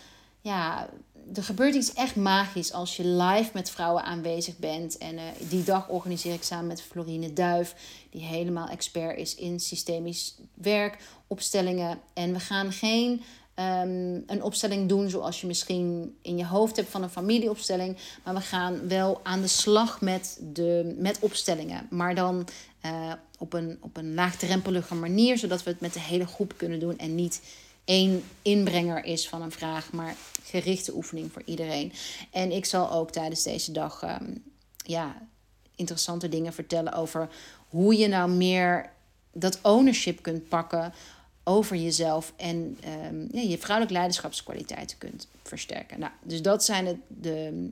Ja, 0.42 0.90
er 1.34 1.44
gebeurt 1.44 1.76
iets 1.76 1.94
echt 1.94 2.16
magisch 2.16 2.74
als 2.74 2.96
je 2.96 3.06
live 3.06 3.50
met 3.54 3.70
vrouwen 3.70 4.04
aanwezig 4.04 4.58
bent. 4.58 4.98
En 4.98 5.16
uh, 5.16 5.22
die 5.50 5.64
dag 5.64 5.90
organiseer 5.90 6.34
ik 6.34 6.44
samen 6.44 6.68
met 6.68 6.82
Florine 6.82 7.34
Duif, 7.34 7.76
die 8.10 8.22
helemaal 8.22 8.68
expert 8.68 9.18
is 9.18 9.36
in 9.36 9.60
systemisch 9.60 10.36
werk, 10.54 10.98
opstellingen. 11.28 12.00
En 12.14 12.34
we 12.34 12.40
gaan 12.40 12.72
geen 12.72 13.22
um, 13.56 14.24
een 14.28 14.44
opstelling 14.44 14.90
doen 14.90 15.10
zoals 15.10 15.42
je 15.42 15.48
misschien 15.48 16.16
in 16.22 16.38
je 16.38 16.46
hoofd 16.46 16.76
hebt 16.76 16.90
van 16.90 17.04
een 17.04 17.10
familieopstelling. 17.10 17.98
Maar 18.24 18.34
we 18.34 18.42
gaan 18.42 18.88
wel 18.88 19.20
aan 19.24 19.42
de 19.42 19.48
slag 19.48 20.02
met, 20.02 20.40
de, 20.54 20.96
met 20.98 21.20
opstellingen. 21.20 21.88
Maar 21.90 22.16
dan 22.16 22.48
uh, 22.86 23.14
op, 23.38 23.54
een, 23.54 23.78
op 23.82 23.98
een 23.98 24.14
laagdrempelige 24.14 24.96
manier, 24.96 25.38
zodat 25.38 25.64
we 25.64 25.70
het 25.70 25.80
met 25.80 25.94
de 25.94 26.00
hele 26.00 26.28
groep 26.28 26.54
kunnen 26.58 26.80
doen 26.80 26.98
en 26.98 27.16
niet 27.16 27.42
één 27.86 28.24
inbrenger 28.42 29.06
is 29.06 29.30
van 29.30 29.42
een 29.42 29.52
vraag, 29.52 29.92
maar 29.92 30.16
gerichte 30.44 30.96
oefening 30.96 31.32
voor 31.32 31.42
iedereen. 31.46 31.94
En 32.32 32.52
ik 32.52 32.66
zal 32.66 32.92
ook 32.92 33.12
tijdens 33.12 33.44
deze 33.44 33.72
dag 33.72 34.04
um, 34.04 34.44
ja, 34.76 35.28
interessante 35.76 36.30
dingen 36.30 36.54
vertellen 36.54 36.94
over 36.94 37.30
hoe 37.70 37.98
je 37.98 38.08
nou 38.08 38.30
meer 38.30 38.90
dat 39.34 39.60
ownership 39.62 40.22
kunt 40.22 40.48
pakken 40.48 40.94
over 41.44 41.76
jezelf 41.76 42.34
en 42.36 42.78
um, 43.12 43.28
ja, 43.32 43.42
je 43.42 43.58
vrouwelijke 43.58 43.94
leiderschapskwaliteiten 43.94 44.98
kunt 44.98 45.28
versterken. 45.44 46.00
Nou, 46.00 46.12
dus 46.24 46.42
dat 46.42 46.66
zijn 46.66 46.86
de, 46.86 46.96
de 47.08 47.70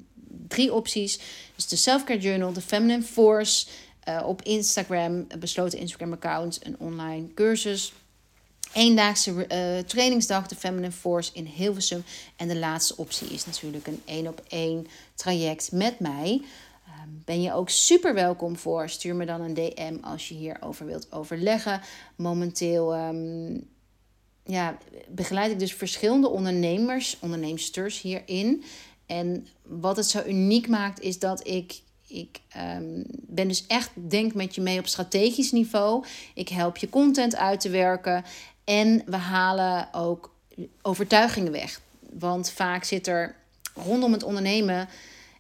drie 0.48 0.74
opties. 0.74 1.20
Dus 1.56 1.68
de 1.68 1.76
Selfcare 1.76 2.20
Journal, 2.20 2.54
de 2.54 2.62
Feminine 2.62 3.04
Force 3.04 3.68
uh, 4.08 4.24
op 4.26 4.42
Instagram, 4.42 5.26
een 5.28 5.40
besloten 5.40 5.80
Instagram-account, 5.80 6.66
een 6.66 6.76
online 6.80 7.34
cursus. 7.34 7.94
Eendaagse 8.74 9.32
uh, 9.32 9.84
trainingsdag, 9.84 10.48
de 10.48 10.56
Feminine 10.56 10.92
Force 10.92 11.32
in 11.34 11.46
Hilversum. 11.46 12.04
En 12.36 12.48
de 12.48 12.58
laatste 12.58 12.98
optie 12.98 13.28
is 13.28 13.46
natuurlijk 13.46 13.88
een 13.88 14.02
één 14.06 14.28
op 14.28 14.42
één 14.48 14.88
traject 15.16 15.72
met 15.72 16.00
mij. 16.00 16.42
Ehm, 16.90 17.10
ben 17.26 17.42
je 17.42 17.54
ook 17.54 17.70
super 17.70 18.14
welkom 18.14 18.58
voor. 18.58 18.90
Stuur 18.90 19.16
me 19.16 19.26
dan 19.26 19.42
een 19.42 19.54
DM 19.54 19.98
als 20.02 20.30
je 20.30 20.36
hierover 20.36 20.86
wilt 20.86 21.12
overleggen. 21.12 21.82
Momenteel 22.16 22.96
um, 22.96 23.68
ja, 24.44 24.78
begeleid 25.08 25.52
ik 25.52 25.60
dus 25.60 25.74
verschillende 25.74 26.30
ondernemers, 26.30 27.18
onderneemsters 27.20 28.02
hierin. 28.02 28.64
En 29.06 29.48
wat 29.62 29.98
het 29.98 30.06
zo 30.06 30.24
uniek 30.28 30.68
maakt, 30.68 31.02
is 31.02 31.20
dat 31.20 31.48
ik. 31.48 31.82
Ik 32.08 32.40
um, 32.58 33.04
ben 33.10 33.48
dus 33.48 33.68
echt, 33.68 33.90
denk 34.10 34.34
met 34.34 34.56
je 34.56 34.62
mee 34.62 34.80
op 34.80 34.88
strategisch 34.88 35.52
niveau. 35.52 36.06
Ik 36.34 36.50
help 36.50 36.78
je 36.78 36.90
content 36.90 37.36
uit 37.36 37.60
te 37.60 37.70
werken. 37.70 38.24
En 38.64 39.02
we 39.06 39.16
halen 39.16 39.94
ook 39.94 40.34
overtuigingen 40.82 41.52
weg. 41.52 41.82
Want 42.00 42.52
vaak 42.52 42.84
zit 42.84 43.08
er 43.08 43.36
rondom 43.74 44.12
het 44.12 44.24
ondernemen 44.24 44.88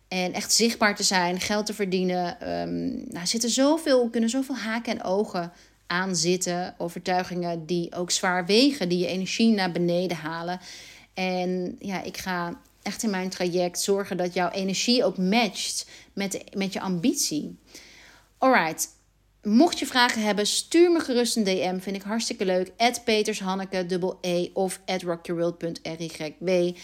en 0.10 0.34
echt 0.34 0.54
zichtbaar 0.54 0.95
te 0.95 1.04
zijn, 1.04 1.39
geld 1.39 1.65
te 1.65 1.74
verdienen. 1.74 2.52
Um, 2.62 3.04
nou, 3.08 3.26
zitten 3.26 3.50
zoveel, 3.50 4.10
kunnen 4.10 4.30
zoveel 4.30 4.58
haken 4.58 4.91
en 4.91 5.04
ogen 5.04 5.52
aan 5.88 6.15
zitten. 6.15 6.76
Overtuigingen 6.78 7.65
die 7.65 7.95
ook 7.95 8.12
zwaar 8.12 8.45
wegen, 8.45 8.89
die 8.89 8.98
je 8.98 9.08
energie 9.08 9.54
naar 9.54 9.72
beneden 9.72 10.17
halen. 10.17 10.60
En 11.13 11.76
ja, 11.80 12.04
ik 12.04 12.17
ga 12.17 12.60
echt 12.82 13.04
in 13.04 13.10
mijn 13.10 13.30
traject 13.30 13.80
zorgen 13.80 14.17
dat 14.17 14.34
jouw 14.34 14.50
energie 14.50 15.04
ook 15.04 15.17
matcht 15.17 15.86
met, 16.13 16.43
met 16.54 16.74
je 16.74 16.80
ambitie. 16.80 17.58
Alright. 18.38 18.98
Mocht 19.43 19.80
je 19.80 19.86
vragen 19.86 20.22
hebben, 20.22 20.48
stuur 20.48 20.91
me 20.91 21.00
gerust 21.00 21.36
een 21.36 21.43
DM. 21.43 21.80
Vind 21.80 21.95
ik 21.95 22.02
hartstikke 22.02 22.45
leuk. 22.45 22.72
At 22.78 23.04
Petershanneke, 23.04 23.86
dubbel 23.86 24.17
E 24.22 24.50
of 24.54 24.82
at 24.86 25.02
rockyourworld.ryb. 25.02 26.78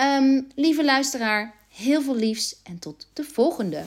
Um, 0.00 0.46
lieve 0.54 0.84
luisteraar, 0.84 1.54
Heel 1.72 2.02
veel 2.02 2.16
liefs 2.16 2.56
en 2.62 2.78
tot 2.78 3.06
de 3.12 3.24
volgende. 3.24 3.84